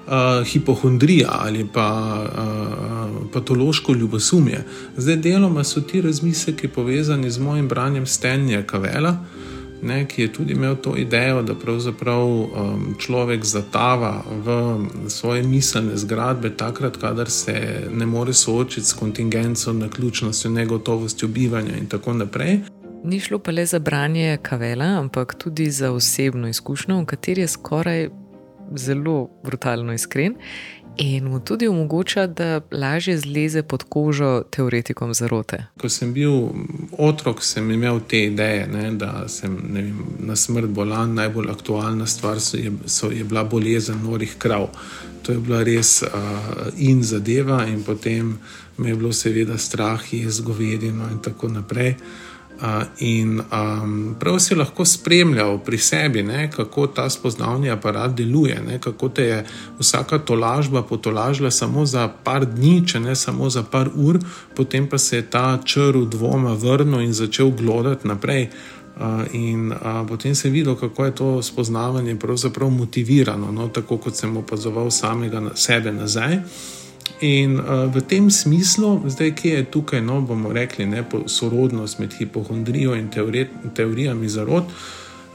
uh, 0.06 0.46
hipohondrija 0.46 1.28
ali 1.30 1.66
pa 1.72 1.88
uh, 2.24 3.30
patološko 3.32 3.92
ljubosumje. 3.92 4.64
Zdaj, 4.96 5.16
deloma 5.16 5.64
so 5.64 5.80
ti 5.80 6.00
razmisleki 6.00 6.68
povezani 6.68 7.30
z 7.30 7.38
mojim 7.38 7.68
branjem 7.68 8.06
Stenja 8.06 8.62
Kavela 8.62 9.24
ne, 9.86 10.04
ki 10.08 10.22
je 10.22 10.32
tudi 10.32 10.52
imel 10.52 10.76
to 10.82 10.96
idejo, 10.96 11.42
da 11.42 11.54
pravzaprav 11.54 12.26
um, 12.26 12.94
človek 12.98 13.44
zatava 13.44 14.24
v 14.44 14.56
svoje 15.08 15.42
miselne 15.42 15.96
zgradbe, 15.96 16.50
takrat, 16.56 16.96
kadar 16.96 17.30
se 17.30 17.86
ne 17.92 18.06
more 18.06 18.32
soočiti 18.32 18.86
s 18.86 18.92
kontingenco, 18.92 19.72
naključnostjo, 19.72 20.50
negotovostjo 20.50 21.28
bivanja 21.28 21.76
in 21.76 21.86
tako 21.86 22.12
naprej. 22.12 22.60
Ni 23.04 23.20
šlo 23.20 23.38
pa 23.38 23.50
le 23.50 23.66
za 23.66 23.78
branje 23.78 24.38
kavela, 24.42 24.84
ampak 24.84 25.34
tudi 25.34 25.70
za 25.70 25.92
osebno 25.92 26.48
izkušnjo, 26.48 27.00
v 27.00 27.06
kateri 27.06 27.40
je 27.40 27.48
skoraj 27.48 28.08
zelo 28.74 29.28
brutalno 29.44 29.92
iskren 29.92 30.34
in 30.96 31.24
mu 31.24 31.40
tudi 31.40 31.68
omogoča, 31.68 32.26
da 32.26 32.60
lažje 32.72 33.18
zleze 33.18 33.62
pod 33.62 33.82
kožo 33.82 34.42
teoretikom 34.50 35.14
zarote. 35.14 35.66
Ko 35.80 35.88
sem 35.88 36.12
bil 36.12 36.48
otrok, 36.98 37.42
sem 37.42 37.70
imel 37.70 38.00
te 38.08 38.24
ideje, 38.24 38.66
ne, 38.66 38.90
da 38.90 39.28
sem 39.28 39.56
vem, 39.72 40.04
na 40.18 40.36
smrt 40.36 40.70
bolan, 40.70 41.14
najbolj 41.14 41.50
aktualna 41.50 42.06
stvar 42.06 42.40
so 42.40 42.56
je, 42.56 42.72
so 42.86 43.10
je 43.10 43.24
bila 43.24 43.44
bolezen 43.44 44.02
norih 44.02 44.34
krav. 44.38 44.68
To 45.22 45.32
je 45.32 45.38
bila 45.38 45.62
res 45.62 46.02
uh, 46.02 46.10
in 46.76 47.02
zadeva, 47.02 47.64
in 47.66 47.82
potem 47.82 48.38
me 48.76 48.88
je 48.88 48.96
bilo 48.96 49.12
seveda 49.12 49.58
strah, 49.58 50.02
jaz 50.12 50.40
govedino 50.40 51.08
in 51.12 51.18
tako 51.22 51.48
naprej. 51.48 51.96
In 52.98 53.40
um, 53.40 54.16
prav 54.20 54.38
si 54.38 54.54
lahko 54.54 54.84
spremljal 54.84 55.58
pri 55.58 55.78
sebi, 55.78 56.22
ne, 56.22 56.50
kako 56.50 56.86
ta 56.86 57.10
spoznavni 57.10 57.70
aparat 57.70 58.14
deluje, 58.16 58.56
ne, 58.66 58.78
kako 58.80 59.08
te 59.08 59.22
je 59.22 59.44
vsaka 59.78 60.18
tolažba 60.18 60.82
potolažila 60.82 61.50
samo 61.50 61.86
za 61.86 62.08
par 62.24 62.46
dni, 62.46 62.86
če 62.88 63.00
ne 63.00 63.16
samo 63.16 63.50
za 63.50 63.62
par 63.62 63.90
ur, 63.94 64.18
potem 64.56 64.88
pa 64.88 64.98
se 64.98 65.16
je 65.16 65.26
ta 65.30 65.58
črl 65.64 66.06
dvoma 66.08 66.54
vrnil 66.54 67.00
in 67.00 67.12
začel 67.12 67.50
glodati 67.50 68.08
naprej. 68.08 68.48
Uh, 68.96 69.28
in 69.32 69.72
uh, 69.72 70.06
potem 70.08 70.34
sem 70.34 70.52
videl, 70.52 70.74
kako 70.76 71.04
je 71.04 71.14
to 71.14 71.42
spoznavanje 71.42 72.16
pravzaprav 72.16 72.70
motivirano, 72.70 73.52
no, 73.52 73.68
tako 73.68 73.98
kot 73.98 74.16
sem 74.16 74.36
opazoval 74.36 74.90
samega 74.90 75.40
na 75.40 75.52
sebe 75.54 75.92
nazaj. 75.92 76.40
In 77.20 77.56
uh, 77.56 77.88
v 77.94 78.00
tem 78.04 78.30
smislu, 78.30 79.00
zdaj, 79.08 79.32
ki 79.34 79.48
je 79.48 79.64
tukaj, 79.64 80.02
no, 80.04 80.20
bomo 80.20 80.52
rekli, 80.52 80.86
ne, 80.86 81.04
sorodnost 81.26 81.98
med 81.98 82.12
hipohondrijo 82.12 82.94
in 82.94 83.08
teori 83.08 83.46
teorijami 83.74 84.28
zarod. 84.28 84.64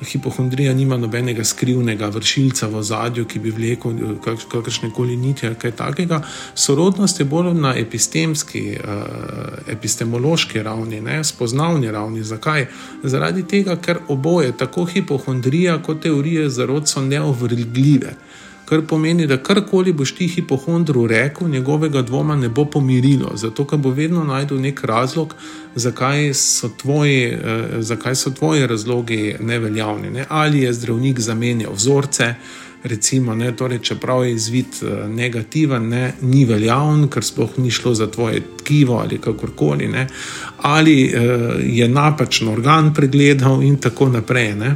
Hipohondrija 0.02 0.74
nima 0.74 0.98
nobenega 0.98 1.44
skrivnega 1.44 2.08
vršilca 2.10 2.68
v 2.68 2.84
zadju, 2.84 3.26
ki 3.26 3.40
bi 3.40 3.52
vlekel 3.54 3.92
eh, 3.92 4.38
kakršne 4.52 4.90
koli 4.94 5.16
niti 5.16 5.48
ali 5.48 5.56
kaj 5.56 5.72
takega. 5.72 6.22
Sorodnost 6.56 7.20
je 7.20 7.26
bolj 7.26 7.54
na 7.54 7.74
epistemski, 7.78 8.78
uh, 8.78 9.74
epistemološki 9.74 10.62
ravni, 10.62 11.02
ne, 11.02 11.24
spoznavni 11.24 11.92
ravni. 11.92 12.24
Zakaj? 12.24 12.68
Zaradi 13.04 13.44
tega, 13.48 13.76
ker 13.82 14.06
oboje, 14.08 14.54
tako 14.58 14.86
hipohondrija 14.86 15.82
kot 15.82 16.02
teorije 16.02 16.50
zarod, 16.50 16.90
so 16.90 17.02
neovrgljive 17.02 18.14
kar 18.72 18.82
pomeni, 18.88 19.26
da 19.28 19.36
karkoli 19.38 19.92
boš 19.94 20.14
ti 20.16 20.28
hipohondru 20.32 21.04
rekel, 21.08 21.50
njegovega 21.50 22.02
dvoma 22.02 22.36
ne 22.36 22.50
bo 22.50 22.64
pomirilo, 22.66 23.34
zato 23.36 23.66
ker 23.68 23.80
bo 23.84 23.92
vedno 23.92 24.24
najdel 24.24 24.62
nek 24.64 24.80
razlog, 24.88 25.34
zakaj 25.76 26.30
so 26.34 26.70
tvoji, 26.78 27.24
eh, 27.26 27.82
zakaj 27.84 28.16
so 28.16 28.32
tvoji 28.32 28.68
razlogi 28.68 29.36
neveljavni. 29.40 30.10
Ne? 30.10 30.26
Ali 30.30 30.62
je 30.62 30.74
zdravnik 30.74 31.20
zamenjal 31.20 31.74
vzorce. 31.74 32.34
Recimo, 32.84 33.36
ne, 33.36 33.52
torej, 33.56 33.80
čeprav 33.80 34.24
je 34.26 34.32
izvid 34.34 34.80
uh, 34.82 35.10
negativen, 35.10 35.84
ne, 35.90 36.14
ni 36.22 36.46
veljaven, 36.50 37.04
ker 37.14 37.24
sploh 37.24 37.60
ni 37.62 37.70
šlo 37.72 37.94
za 37.94 38.08
tvoje 38.12 38.42
tkivo 38.58 38.98
ali 38.98 39.20
kakorkoli, 39.22 39.88
ne, 39.88 40.08
ali 40.58 40.96
uh, 41.06 41.22
je 41.62 41.88
napačen 41.88 42.48
organ 42.48 42.94
pregledal, 42.94 43.62
in 43.64 43.78
tako 43.78 44.10
naprej. 44.10 44.56
Ne 44.56 44.76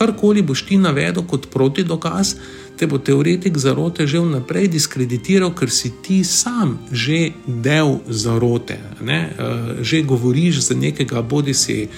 karkoli 0.00 0.42
boš 0.42 0.64
ti 0.64 0.80
navedel 0.80 1.26
kot 1.28 1.50
proti 1.52 1.84
dokaz, 1.84 2.34
te 2.80 2.88
bo 2.88 2.96
teoretik 2.96 3.58
zarote 3.60 4.06
že 4.08 4.22
vnaprej 4.24 4.70
diskreditiral, 4.72 5.52
ker 5.52 5.68
si 5.68 5.92
ti 6.00 6.24
sam 6.24 6.78
že 6.88 7.36
del 7.44 8.00
zarote. 8.08 8.80
Ne? 9.04 9.20
Uh, 9.36 9.84
že 9.84 10.00
govoriš 10.00 10.64
za 10.64 10.74
nekega, 10.74 11.20
bodi 11.20 11.52
si 11.52 11.84
uh, 11.84 11.90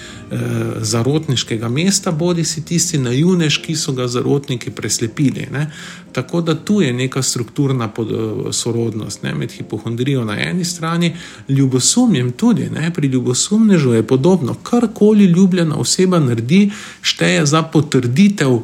zarotniškega 0.81 1.69
mesta, 1.69 2.11
bodi 2.11 2.43
si 2.43 2.65
tisti 2.65 2.97
najunež, 2.97 3.57
ki 3.61 3.75
so 3.75 3.93
ga 3.93 4.07
zarotniki 4.07 4.71
preslepili. 4.71 5.47
Ne? 5.51 5.71
Tako 6.13 6.41
da 6.41 6.55
tu 6.55 6.81
je 6.81 6.93
neka 6.93 7.21
strukturna 7.21 7.87
pod, 7.87 8.11
uh, 8.11 8.51
sorodnost 8.51 9.23
ne? 9.23 9.33
med 9.35 9.51
hipohondrijo 9.51 10.25
na 10.25 10.37
eni 10.39 10.65
strani, 10.65 11.15
ljubosumjem 11.49 12.31
tudi. 12.31 12.69
Ne? 12.69 12.91
Pri 12.93 13.07
ljubosumnežu 13.07 13.93
je 13.93 14.07
podobno. 14.07 14.53
Karkoli 14.63 15.25
ljubljena 15.25 15.77
oseba 15.77 16.19
naredi, 16.19 16.71
šteje 17.01 17.45
za 17.45 17.63
potrditev. 17.63 18.59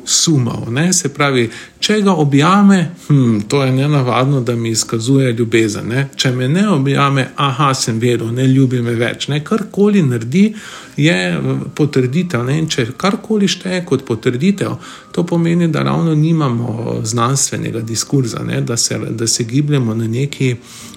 Ne? 0.70 0.94
Se 0.94 1.10
pravi, 1.10 1.50
če 1.80 2.02
ga 2.02 2.12
objame, 2.12 2.92
hm, 3.08 3.40
to 3.48 3.64
je 3.64 3.72
nenavadno, 3.72 4.42
da 4.42 4.56
mi 4.56 4.70
izkazuje 4.70 5.34
ljubezen. 5.34 5.88
Ne? 5.88 6.08
Če 6.16 6.32
me 6.32 6.48
ne 6.48 6.70
objame, 6.70 7.30
aha, 7.36 7.74
sem 7.74 8.00
vedel, 8.00 8.34
ne 8.34 8.48
ljubi 8.48 8.82
me 8.82 8.94
več. 8.96 9.28
Ne? 9.28 9.44
Karkoli 9.44 10.04
naredi, 10.04 10.54
je 10.98 11.40
potrditev. 11.76 12.44
Ne? 12.48 12.58
In 12.62 12.70
če 12.72 12.90
karkoli 13.00 13.50
šteje 13.52 13.84
kot 13.90 14.06
potrditev, 14.08 14.78
to 15.12 15.26
pomeni, 15.26 15.68
da 15.68 15.84
ravno 15.84 16.16
nimamo 16.16 17.00
znanstvenega 17.04 17.80
diskurza, 17.80 18.40
da 18.62 18.78
se, 18.78 18.98
da 18.98 19.28
se 19.28 19.44
gibljemo 19.44 19.94
na 19.94 20.08
neki, 20.08 20.56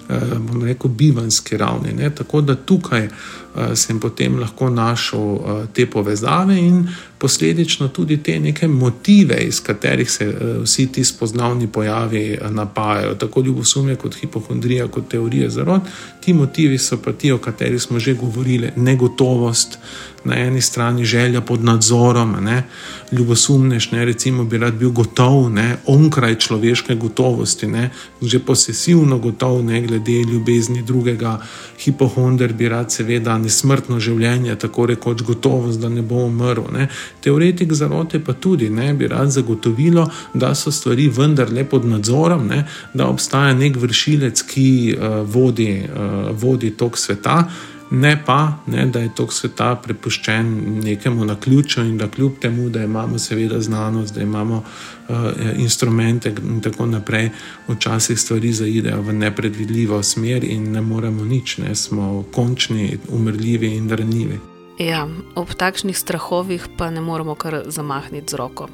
eh, 0.08 0.18
bomo 0.38 0.64
rekel, 0.64 0.90
bivanski 0.90 1.56
ravni. 1.56 1.92
Ne? 1.92 2.10
Tako 2.10 2.40
da 2.40 2.54
tukaj. 2.54 3.08
Eh, 3.56 3.76
sem 3.76 4.00
potem 4.00 4.38
lahko 4.40 4.70
našel 4.70 5.20
eh, 5.20 5.66
te 5.76 5.84
povezave 5.86 6.56
in 6.56 6.88
posledično 7.18 7.88
tudi 7.88 8.16
te 8.22 8.38
neke 8.40 8.68
motive, 8.68 9.36
iz 9.44 9.60
katerih 9.60 10.10
se 10.10 10.26
vsi 10.62 10.86
ti 10.92 11.04
spoznavni 11.04 11.68
pojavi 11.68 12.38
napajajo, 12.50 13.14
tako 13.14 13.42
ljubosumje 13.42 13.96
kot 13.96 14.16
hipohondrija, 14.20 14.88
kot 14.88 15.08
teorije 15.08 15.50
zarod. 15.50 15.80
Ti 16.20 16.32
motivi 16.32 16.78
so 16.78 16.96
pa 16.96 17.12
ti, 17.12 17.32
o 17.32 17.38
katerih 17.38 17.82
smo 17.82 17.98
že 17.98 18.14
govorili, 18.14 18.70
negotovost, 18.76 19.78
na 20.24 20.38
eni 20.38 20.60
strani 20.60 21.04
želja 21.04 21.40
pod 21.40 21.64
nadzorom, 21.64 22.36
ne, 22.44 22.62
ljubosumnež, 23.12 23.90
ne, 23.90 24.04
recimo, 24.04 24.44
bi 24.44 24.58
rad 24.58 24.74
bil 24.74 24.90
gotov, 24.90 25.50
ne, 25.52 25.76
onkraj 25.86 26.38
človeške 26.38 26.94
gotovosti, 26.94 27.66
ne, 27.66 27.90
že 28.22 28.38
posesivno 28.38 29.18
gotov, 29.18 29.64
ne 29.64 29.80
glede 29.82 30.22
ljubezni 30.32 30.82
drugega, 30.82 31.38
hipohonder 31.84 32.52
bi 32.52 32.68
rad, 32.68 32.92
seveda, 32.92 33.36
nesmrtno 33.38 34.00
življenje, 34.00 34.56
tako 34.58 34.86
rekoč 34.86 35.22
gotovost, 35.22 35.80
da 35.80 35.88
ne 35.88 36.02
bo 36.02 36.24
umrl. 36.26 36.70
Ne. 36.72 36.88
Teoretik 37.20 37.72
zarote 37.72 38.20
pa 38.24 38.32
tudi 38.32 38.70
ne 38.70 38.92
bi 38.94 39.08
rad 39.08 39.30
zagotovilo, 39.30 40.08
da 40.34 40.54
so 40.54 40.72
stvari 40.72 41.08
vendarle 41.08 41.64
pod 41.64 41.84
nadzorom, 41.84 42.46
ne, 42.48 42.64
da 42.94 43.10
obstaja 43.12 43.54
nek 43.54 43.76
vršilec, 43.76 44.42
ki 44.48 44.70
uh, 44.96 45.20
vodi, 45.28 45.84
uh, 45.84 46.32
vodi 46.38 46.72
tok 46.76 46.98
sveta 46.98 47.42
ne 47.92 48.24
pa, 48.24 48.52
ne, 48.66 48.86
da 48.86 49.00
je 49.00 49.10
tok 49.14 49.32
sveta 49.32 49.74
prepuščen 49.84 50.46
nekemu 50.84 51.24
na 51.24 51.36
ključu 51.40 51.82
in 51.84 51.98
da 51.98 52.08
kljub 52.08 52.38
temu, 52.40 52.68
da 52.68 52.84
imamo 52.84 53.18
seveda 53.18 53.60
znanost, 53.60 54.14
da 54.14 54.22
imamo 54.22 54.56
uh, 55.08 55.16
instrumente 55.56 56.32
in 56.42 56.60
tako 56.60 56.86
naprej, 56.86 57.30
včasih 57.68 58.20
stvari 58.20 58.52
zaidejo 58.52 59.02
v 59.02 59.12
nepredvidljivo 59.12 60.02
smer 60.02 60.44
in 60.44 60.72
ne 60.72 60.80
moremo 60.80 61.24
nič, 61.24 61.58
ne 61.58 61.74
smo 61.74 62.24
končni, 62.32 62.98
umrljivi 63.08 63.76
in 63.76 63.90
ranljivi. 63.90 64.40
Ja, 64.78 65.06
ob 65.34 65.52
takšnih 65.54 65.98
strahovih 65.98 66.68
pa 66.78 66.90
ne 66.90 67.00
moremo 67.00 67.34
kar 67.34 67.62
zamahniti 67.66 68.30
z 68.30 68.40
roko. 68.40 68.68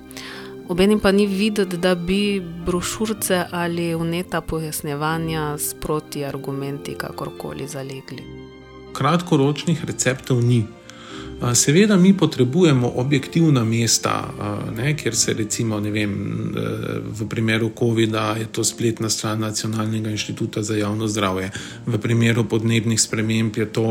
Obenem 0.69 1.01
pa 1.01 1.13
ni 1.13 1.27
videti, 1.27 1.77
da 1.77 1.95
bi 1.95 2.43
brošurice 2.67 3.45
ali 3.51 3.95
uneta 3.95 4.41
pojasnjevanja 4.41 5.57
sproti 5.59 6.25
argumenti 6.25 6.95
kakorkoli 6.95 7.67
zalegli 7.69 8.48
kratkoročnih 8.99 9.85
receptov 9.87 10.43
ni. 10.43 10.67
Seveda, 11.55 11.97
mi 11.97 12.11
potrebujemo 12.19 12.93
objektivna 12.99 13.63
mesta, 13.65 14.27
ne, 14.75 14.97
kjer 14.99 15.15
se 15.17 15.35
recimo 15.39 15.79
vem, 15.79 16.15
v 17.15 17.29
primeru 17.31 17.71
COVID-a 17.79 18.35
je 18.41 18.49
to 18.51 18.65
spletna 18.65 19.07
stran 19.07 19.39
Nacionalnega 19.41 20.11
inštituta 20.11 20.63
za 20.63 20.75
javno 20.75 21.07
zdravje, 21.07 21.53
v 21.87 21.99
primeru 21.99 22.43
podnebnih 22.45 22.99
sprememb 23.01 23.57
je 23.57 23.69
to 23.73 23.87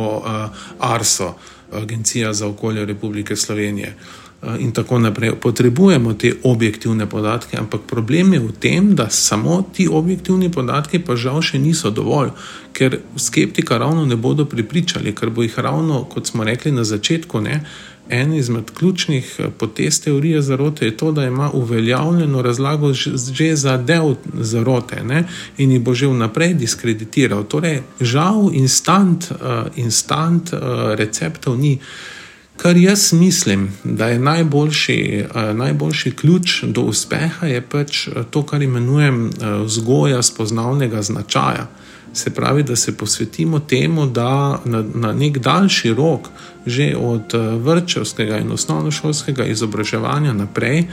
ARSO, 0.80 1.38
Agencija 1.72 2.34
za 2.34 2.48
okolje 2.48 2.86
Republike 2.86 3.36
Slovenije. 3.36 3.96
Eh, 4.42 4.56
in 4.60 4.72
tako 4.72 5.00
naprej. 5.00 5.32
Potrebujemo 5.42 6.14
te 6.14 6.34
objektivne 6.44 7.10
podatke, 7.10 7.58
ampak 7.58 7.82
problem 7.88 8.34
je 8.34 8.40
v 8.40 8.52
tem, 8.60 8.96
da 8.96 9.10
samo 9.10 9.66
ti 9.74 9.88
objektivni 9.92 10.52
podatki 10.52 11.00
pa 11.00 11.16
žal 11.18 11.42
še 11.42 11.58
niso 11.58 11.90
dovolj, 11.90 12.30
ker 12.70 13.00
skeptika 13.18 13.82
ravno 13.82 14.06
ne 14.06 14.16
bodo 14.16 14.46
pripričali, 14.46 15.16
ker 15.18 15.34
bo 15.34 15.42
jih 15.42 15.58
ravno, 15.58 16.04
kot 16.06 16.30
smo 16.30 16.46
rekli 16.46 16.72
na 16.72 16.84
začetku, 16.86 17.42
ne. 17.42 17.64
En 18.10 18.34
izmed 18.34 18.70
ključnih 18.78 19.26
eh, 19.40 19.50
potez 19.58 19.98
teorije 20.06 20.42
zarote 20.42 20.86
je 20.86 20.98
to, 20.98 21.12
da 21.12 21.26
ima 21.26 21.50
uveljavljeno 21.52 22.42
razlago 22.42 22.94
že 22.94 23.56
za 23.56 23.78
del 23.78 24.16
zarote 24.34 25.02
ne? 25.04 25.24
in 25.58 25.72
jih 25.72 25.82
bo 25.82 25.98
že 25.98 26.08
vnaprej 26.14 26.54
diskreditiral. 26.54 27.42
Torej, 27.50 27.82
žal, 28.02 28.52
instant, 28.54 29.32
uh, 29.32 29.66
instant 29.76 30.54
uh, 30.54 30.94
receptov 30.94 31.58
ni. 31.58 31.80
Kar 32.58 32.78
jaz 32.78 33.14
mislim, 33.14 33.72
da 33.84 34.08
je 34.08 34.20
najboljši, 34.20 35.26
uh, 35.36 35.58
najboljši 35.58 36.12
ključ 36.12 36.64
do 36.64 36.82
uspeha, 36.82 37.48
je 37.48 37.62
pač 37.62 38.08
eh, 38.08 38.12
to, 38.30 38.44
kar 38.44 38.62
imenujem 38.62 39.26
uh, 39.26 39.32
vzgoja 39.66 40.22
spoznavnega 40.24 41.02
značaja. 41.02 41.68
Se 42.14 42.30
pravi, 42.30 42.64
da 42.64 42.76
se 42.76 42.98
posvetimo 42.98 43.60
temu, 43.60 44.06
da 44.06 44.62
na, 44.66 44.84
na 44.94 45.14
nek 45.14 45.38
daljši 45.38 45.94
rok, 45.94 46.30
že 46.66 46.96
od 46.98 47.34
uh, 47.34 47.62
vrčevskega 47.64 48.38
in 48.38 48.52
osnovnošolskega 48.52 49.46
izobraževanja 49.46 50.34
naprej, 50.34 50.88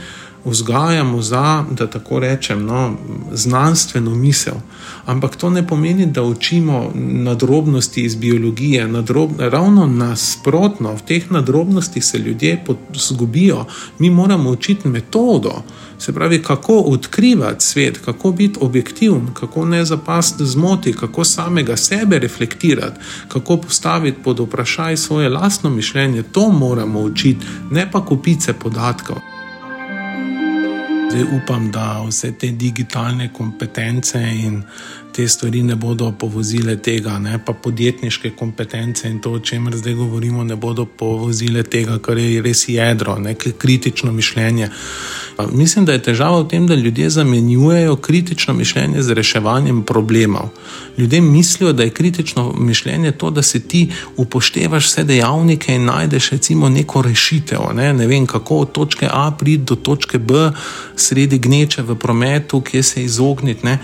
vzgajamo 0.45 1.21
za, 1.21 1.65
da 1.71 1.87
tako 1.87 2.19
rečem, 2.19 2.65
no, 2.65 2.93
znanstveno 3.31 4.15
misel. 4.15 4.55
Ampak 5.05 5.35
to 5.35 5.49
ne 5.49 5.67
pomeni, 5.67 6.05
da 6.05 6.23
učimo 6.23 6.91
nadrobnosti 6.95 8.03
iz 8.03 8.15
biologije. 8.15 8.87
Nadrob, 8.87 9.31
ravno 9.39 9.85
nasprotno, 9.85 10.95
v 10.95 11.01
teh 11.07 11.31
nadrobnostih 11.31 12.05
se 12.05 12.17
ljudje 12.17 12.63
izgubijo. 12.93 13.65
Mi 13.99 14.09
moramo 14.09 14.49
učiti 14.49 14.87
metodo, 14.87 15.63
se 15.99 16.13
pravi, 16.13 16.43
kako 16.43 16.73
odkrivati 16.73 17.65
svet, 17.65 17.97
kako 18.05 18.31
biti 18.31 18.59
objektiven, 18.61 19.27
kako 19.33 19.65
ne 19.65 19.85
zapasti 19.85 20.45
zmoti, 20.45 20.93
kako 20.93 21.23
samega 21.23 21.77
sebe 21.77 22.19
reflektirati, 22.19 22.99
kako 23.27 23.57
postaviti 23.57 24.23
pod 24.23 24.39
vprašaj 24.39 24.97
svoje 24.97 25.29
lastno 25.29 25.69
mišljenje. 25.69 26.23
To 26.23 26.49
moramo 26.49 26.99
učiti, 26.99 27.45
ne 27.71 27.91
pa 27.91 28.05
kupice 28.05 28.53
podatkov. 28.53 29.34
Zdaj 31.15 31.27
upam, 31.31 31.71
da 31.71 32.01
vse 32.03 32.31
te 32.35 32.49
digitalne 32.51 33.29
kompetence 33.33 34.19
in 34.19 34.63
te 35.15 35.27
stvari 35.27 35.63
ne 35.63 35.75
bodo 35.75 36.11
povozile 36.11 36.75
tega, 36.77 37.19
ne? 37.19 37.39
pa 37.45 37.53
podjetniške 37.53 38.29
kompetence 38.35 39.09
in 39.09 39.21
to, 39.23 39.31
o 39.31 39.39
čemer 39.39 39.77
zdaj 39.77 39.93
govorimo, 39.93 40.43
ne 40.43 40.55
bodo 40.55 40.85
povozile 40.85 41.63
tega, 41.63 41.99
kar 42.03 42.17
je 42.17 42.41
res 42.41 42.65
jedro, 42.67 43.15
nekaj 43.19 43.53
kritično 43.57 44.11
mišljenje. 44.11 44.69
Mislim, 45.51 45.85
da 45.85 45.95
je 45.95 46.01
težava 46.03 46.41
v 46.41 46.47
tem, 46.47 46.67
da 46.67 46.75
ljudje 46.75 47.09
zamenjujejo 47.09 47.95
kritično 47.95 48.53
mišljenje 48.53 49.03
z 49.03 49.13
reševanjem 49.13 49.83
problemov. 49.83 50.49
Ljudje 50.97 51.21
mislijo, 51.21 51.73
da 51.73 51.83
je 51.83 51.89
kritično 51.89 52.53
mišljenje 52.59 53.11
to, 53.11 53.29
da 53.29 53.41
se 53.41 53.59
ti 53.59 53.91
upoštevaš 54.17 54.85
vse 54.85 55.03
dejavnike 55.03 55.75
in 55.75 55.85
najdeš 55.85 56.29
recimo 56.29 56.69
neko 56.69 57.01
rešitev. 57.01 57.59
Ne, 57.75 57.93
ne 57.93 58.07
vem, 58.07 58.27
kako 58.27 58.57
od 58.57 58.71
točke 58.71 59.07
A 59.11 59.31
priti 59.39 59.63
do 59.63 59.75
točke 59.75 60.17
B, 60.19 60.51
sredi 60.95 61.39
gneče 61.39 61.81
v 61.81 61.95
prometu, 61.95 62.61
kje 62.61 62.83
se 62.83 63.03
izogniti. 63.03 63.77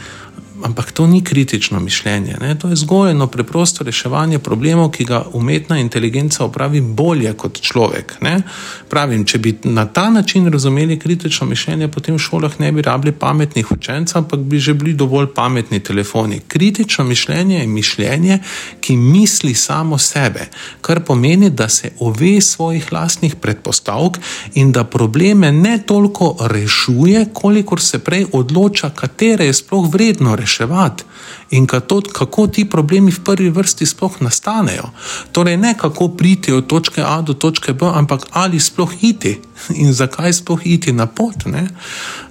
Ampak 0.63 0.91
to 0.91 1.07
ni 1.07 1.23
kritično 1.23 1.79
mišljenje, 1.79 2.35
ne? 2.41 2.55
to 2.59 2.69
je 2.69 2.75
zgolj 2.75 3.11
eno 3.11 3.27
preprosto 3.27 3.83
reševanje 3.83 4.39
problemov, 4.39 4.91
ki 4.91 5.05
ga 5.05 5.23
umetna 5.33 5.79
inteligenca 5.79 6.45
opravi 6.45 6.81
bolje 6.81 7.33
kot 7.33 7.61
človek. 7.61 8.13
Ne? 8.21 8.41
Pravim, 8.89 9.25
če 9.25 9.37
bi 9.37 9.55
na 9.63 9.85
ta 9.85 10.09
način 10.09 10.51
razumeli 10.51 10.99
kritično 10.99 11.47
mišljenje, 11.47 11.87
potem 11.87 12.15
v 12.15 12.19
šolah 12.19 12.59
ne 12.59 12.71
bi 12.71 12.81
rabili 12.81 13.11
pametnih 13.11 13.71
učencev, 13.71 14.17
ampak 14.17 14.39
bi 14.39 14.59
že 14.59 14.73
bili 14.73 14.93
dovolj 14.93 15.31
pametni 15.35 15.79
telefoni. 15.79 16.39
Kritično 16.47 17.05
mišljenje 17.05 17.59
je 17.59 17.67
mišljenje, 17.67 18.39
ki 18.81 18.97
misli 18.97 19.53
samo 19.53 19.97
sebe, 19.97 20.49
kar 20.81 21.03
pomeni, 21.03 21.49
da 21.49 21.69
se 21.69 21.91
ove 21.99 22.41
svojih 22.41 22.91
lastnih 22.93 23.35
predpostavk 23.35 24.17
in 24.53 24.71
da 24.71 24.83
probleme 24.83 25.51
ne 25.51 25.79
toliko 25.85 26.35
rešuje, 26.39 27.25
kolikor 27.33 27.81
se 27.81 27.99
prej 27.99 28.25
odloča, 28.31 28.89
katere 28.89 29.45
je 29.45 29.53
sploh 29.53 29.89
vredno 29.93 30.35
rešiti 30.35 30.50
reševati 30.51 31.03
in 31.49 31.67
kako, 31.67 32.01
kako 32.13 32.47
ti 32.47 32.69
problemi 32.69 33.11
v 33.11 33.23
prvi 33.23 33.49
vrsti 33.49 33.85
sploh 33.85 34.21
nastanejo. 34.21 34.89
Torej, 35.31 35.57
ne 35.57 35.75
kako 35.77 36.07
priti 36.07 36.51
od 36.51 36.67
točke 36.67 37.03
A 37.05 37.21
do 37.21 37.33
točke 37.33 37.73
B, 37.73 37.85
ampak 37.93 38.27
ali 38.31 38.59
sploh 38.59 38.91
iti 39.03 39.39
in 39.75 39.93
zakaj 39.93 40.33
sploh 40.33 40.59
iti 40.63 40.91
na 40.91 41.05
pot. 41.05 41.45
Ne? 41.45 41.67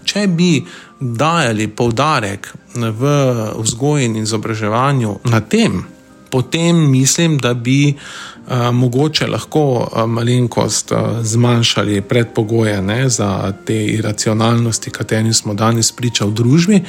Če 0.04 0.26
bi 0.26 0.64
dajali 1.00 1.68
poudarek 1.68 2.52
v 2.74 3.02
vzgoji 3.58 4.04
in 4.04 4.16
izobraževanju 4.16 5.18
na 5.24 5.40
tem, 5.40 5.84
potem 6.30 6.90
mislim, 6.90 7.38
da 7.38 7.54
bi 7.54 7.94
uh, 7.94 8.70
mogoče 8.72 9.26
lahko 9.26 9.64
uh, 9.80 10.06
malenkost 10.06 10.92
uh, 10.92 10.98
zmanjšali 11.22 12.00
predpogoje 12.00 12.82
ne, 12.82 13.08
za 13.08 13.52
te 13.66 13.84
iracionalnosti, 13.84 14.90
katerim 14.90 15.34
smo 15.34 15.54
danes 15.54 15.92
priča 15.92 16.24
v 16.24 16.30
družbi. 16.30 16.80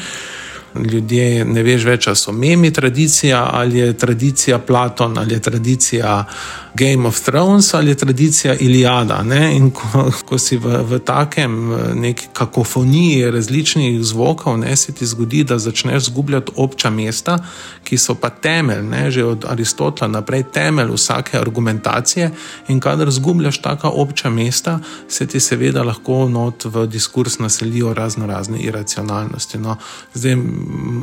Uh, 0.74 0.82
ljudje 0.92 1.46
ne 1.46 1.64
veš 1.64 1.86
več, 1.86 2.08
ali 2.08 2.20
so 2.20 2.32
memi 2.32 2.72
tradicija, 2.74 3.44
ali 3.54 3.80
je 3.80 3.94
tradicija 3.98 4.60
Platon, 4.60 5.18
ali 5.18 5.34
je 5.34 5.40
tradicija 5.40 6.26
Game 6.74 7.08
of 7.08 7.20
Thrones, 7.20 7.74
ali 7.74 7.96
tradicija 7.96 8.56
Iliada. 8.60 9.24
Ne? 9.24 9.56
In 9.56 9.72
ko, 9.72 10.12
ko 10.26 10.38
si 10.38 10.58
v, 10.58 10.84
v 10.84 11.00
takem 11.00 11.76
neki 11.96 12.28
kakofoniji 12.34 13.32
različnih 13.32 14.04
zvokov, 14.04 14.58
ne, 14.58 14.76
se 14.76 14.92
ti 14.92 15.06
zgodi, 15.06 15.44
da 15.44 15.60
začneš 15.60 16.04
zgubljati 16.04 16.52
obča 16.56 16.90
mesta, 16.90 17.38
ki 17.84 17.98
so 17.98 18.16
pa 18.16 18.30
temelj, 18.30 18.84
ne, 18.88 19.12
že 19.12 19.26
od 19.26 19.46
Aristotela 19.50 20.08
naprej, 20.08 20.44
temelj 20.54 20.94
vsake 20.96 21.38
argumentacije. 21.38 22.32
In 22.68 22.80
kadar 22.80 23.12
zgubljaš 23.12 23.62
taka 23.62 23.90
obča 23.90 24.30
mesta, 24.30 24.80
se 25.08 25.28
ti 25.28 25.40
seveda 25.40 25.84
lahko 25.84 26.30
not 26.30 26.66
v 26.66 26.88
diskurs 26.88 27.40
naselijo 27.40 27.94
razno 27.94 28.28
razne 28.28 28.60
iracionalnosti. 28.60 29.58
No, 29.58 29.76
zdaj, 30.14 30.36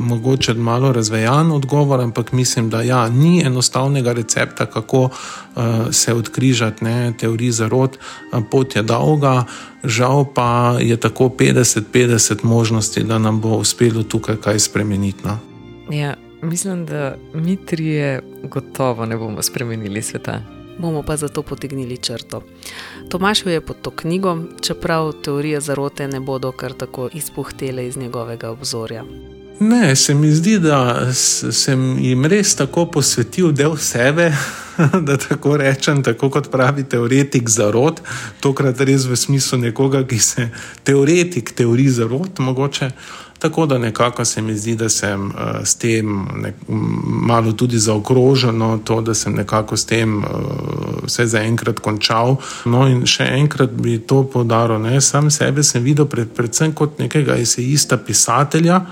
mogoče 0.09 0.53
malo 0.53 0.91
razvejan 0.91 1.51
odgovor, 1.51 2.01
ampak 2.01 2.31
mislim, 2.31 2.69
da 2.69 2.81
ja, 2.81 3.09
ni 3.09 3.43
enostavnega 3.45 4.13
recepta, 4.13 4.65
kako 4.65 5.03
uh, 5.03 5.58
se 5.91 6.13
odkrižati 6.13 6.83
ne, 6.83 7.13
teorij 7.17 7.51
zarod. 7.51 7.97
Pot 8.51 8.75
je 8.75 8.83
dolga, 8.83 9.43
žal 9.83 10.25
pa 10.33 10.77
je 10.79 10.97
tako 10.97 11.29
50-50 11.29 12.43
možnosti, 12.43 13.03
da 13.03 13.17
nam 13.17 13.41
bo 13.41 13.57
uspelo 13.57 14.03
tukaj 14.03 14.35
kaj 14.35 14.59
spremeniti. 14.59 15.23
No. 15.23 15.37
Ja, 15.91 16.15
mislim, 16.41 16.85
da 16.85 17.15
mi 17.33 17.65
trije 17.65 18.21
gotovo 18.43 19.05
ne 19.05 19.17
bomo 19.17 19.41
spremenili 19.41 20.01
sveta. 20.01 20.41
Bomo 20.77 21.03
pa 21.03 21.17
zato 21.17 21.41
potegnili 21.41 21.97
črto. 21.97 22.43
Tomaš 23.09 23.45
je 23.45 23.61
pod 23.61 23.81
to 23.81 23.91
knjigo, 23.91 24.37
čeprav 24.61 25.11
teorije 25.11 25.61
zarote 25.61 26.07
ne 26.07 26.19
bodo 26.19 26.51
kar 26.51 26.73
tako 26.73 27.09
izpuhtele 27.13 27.87
iz 27.87 27.97
njegovega 27.97 28.49
obzorja. 28.49 29.03
Ne, 29.59 29.95
se 29.95 30.13
mi 30.13 30.31
zdi, 30.31 30.59
da 30.59 31.11
sem 31.13 31.97
jim 31.99 32.25
res 32.25 32.53
tako 32.55 32.85
posvetil 32.93 33.51
del 33.51 33.75
sebe, 33.77 34.31
da 35.07 35.17
tako 35.19 35.57
rečem, 35.59 36.03
tako 36.03 36.29
kot 36.31 36.47
pravi 36.51 36.85
teoretik 36.87 37.49
za 37.49 37.67
rod, 37.71 37.99
tokrat 38.39 38.79
res 38.87 39.03
v 39.09 39.17
smislu 39.19 39.59
nekoga, 39.59 40.05
ki 40.07 40.19
se 40.19 40.47
teoretik 40.87 41.51
teorij 41.51 41.89
za 41.99 42.07
rod, 42.07 42.39
mogoče. 42.39 42.91
Tako 43.39 43.65
da 43.65 43.77
nekako 43.77 44.25
se 44.25 44.41
mi 44.41 44.55
zdi, 44.55 44.75
da 44.75 44.89
sem 44.89 45.27
uh, 45.27 45.59
s 45.63 45.75
tem 45.75 46.07
nek, 46.43 46.55
malo 47.27 47.51
tudi 47.51 47.79
zaokrožen, 47.79 48.57
no, 48.57 48.77
to, 48.83 49.01
da 49.01 49.13
sem 49.13 49.35
nekako 49.35 49.77
s 49.77 49.85
tem 49.85 50.17
uh, 50.17 50.25
vse 51.03 51.27
zaenkrat 51.27 51.79
končal. 51.79 52.37
No, 52.65 52.87
in 52.87 53.05
še 53.07 53.27
enkrat 53.39 53.75
bi 53.75 53.99
to 53.99 54.23
podaril, 54.23 54.79
ne, 54.83 54.99
sam 55.01 55.31
sebe 55.31 55.63
sem 55.63 55.83
videl 55.83 56.07
pred, 56.07 56.31
predvsem 56.35 56.75
kot 56.75 56.99
nekega 56.99 57.39
esejista, 57.39 57.99
pisatelja 57.99 58.85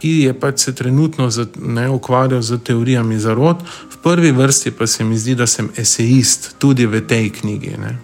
ki 0.00 0.10
je 0.22 0.34
pač 0.40 0.58
se 0.64 0.74
trenutno 0.74 1.28
ne 1.56 1.90
ukvarjal 1.90 2.42
z 2.42 2.58
teorijami 2.64 3.18
zarod, 3.18 3.62
v 3.90 3.96
prvi 4.02 4.32
vrsti 4.32 4.70
pa 4.70 4.86
se 4.86 5.04
mi 5.04 5.18
zdi, 5.18 5.34
da 5.34 5.46
sem 5.46 5.70
esejist 5.76 6.54
tudi 6.58 6.86
v 6.86 7.00
tej 7.06 7.30
knjigi. 7.30 7.74
Ne. 7.78 7.98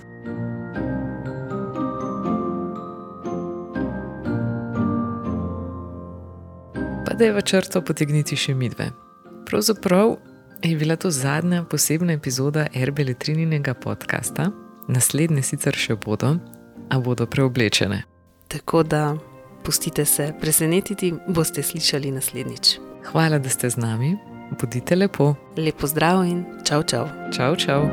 Pa 7.07 7.15
da 7.15 7.25
je 7.25 7.33
v 7.33 7.43
črto 7.43 7.83
potegniti 7.83 8.37
še 8.37 8.55
midve. 8.55 8.91
Pravzaprav 9.47 10.17
je 10.63 10.77
bila 10.77 10.97
to 10.97 11.11
zadnja 11.11 11.65
posebna 11.65 12.13
epizoda 12.13 12.67
Erbeletrininega 12.75 13.75
podcasta, 13.75 14.51
naslednje 14.89 15.43
sicer 15.43 15.77
še 15.77 15.97
bodo, 15.97 16.37
a 16.91 16.99
bodo 16.99 17.27
preoblečene. 17.27 18.03
Tako 18.49 18.83
da 18.83 19.15
Pustite 19.65 20.05
se 20.05 20.33
presenetiti, 20.41 21.15
boste 21.29 21.63
slišali 21.63 22.11
naslednjič. 22.11 22.79
Hvala, 23.05 23.39
da 23.39 23.49
ste 23.49 23.71
z 23.71 23.77
nami, 23.77 24.17
bodite 24.61 24.97
lepo. 24.97 25.35
Lepo 25.57 25.87
zdrav 25.87 26.25
in 26.25 26.45
čau, 26.65 26.83
čau. 26.83 27.09
Čau, 27.33 27.57
čau. 27.57 27.89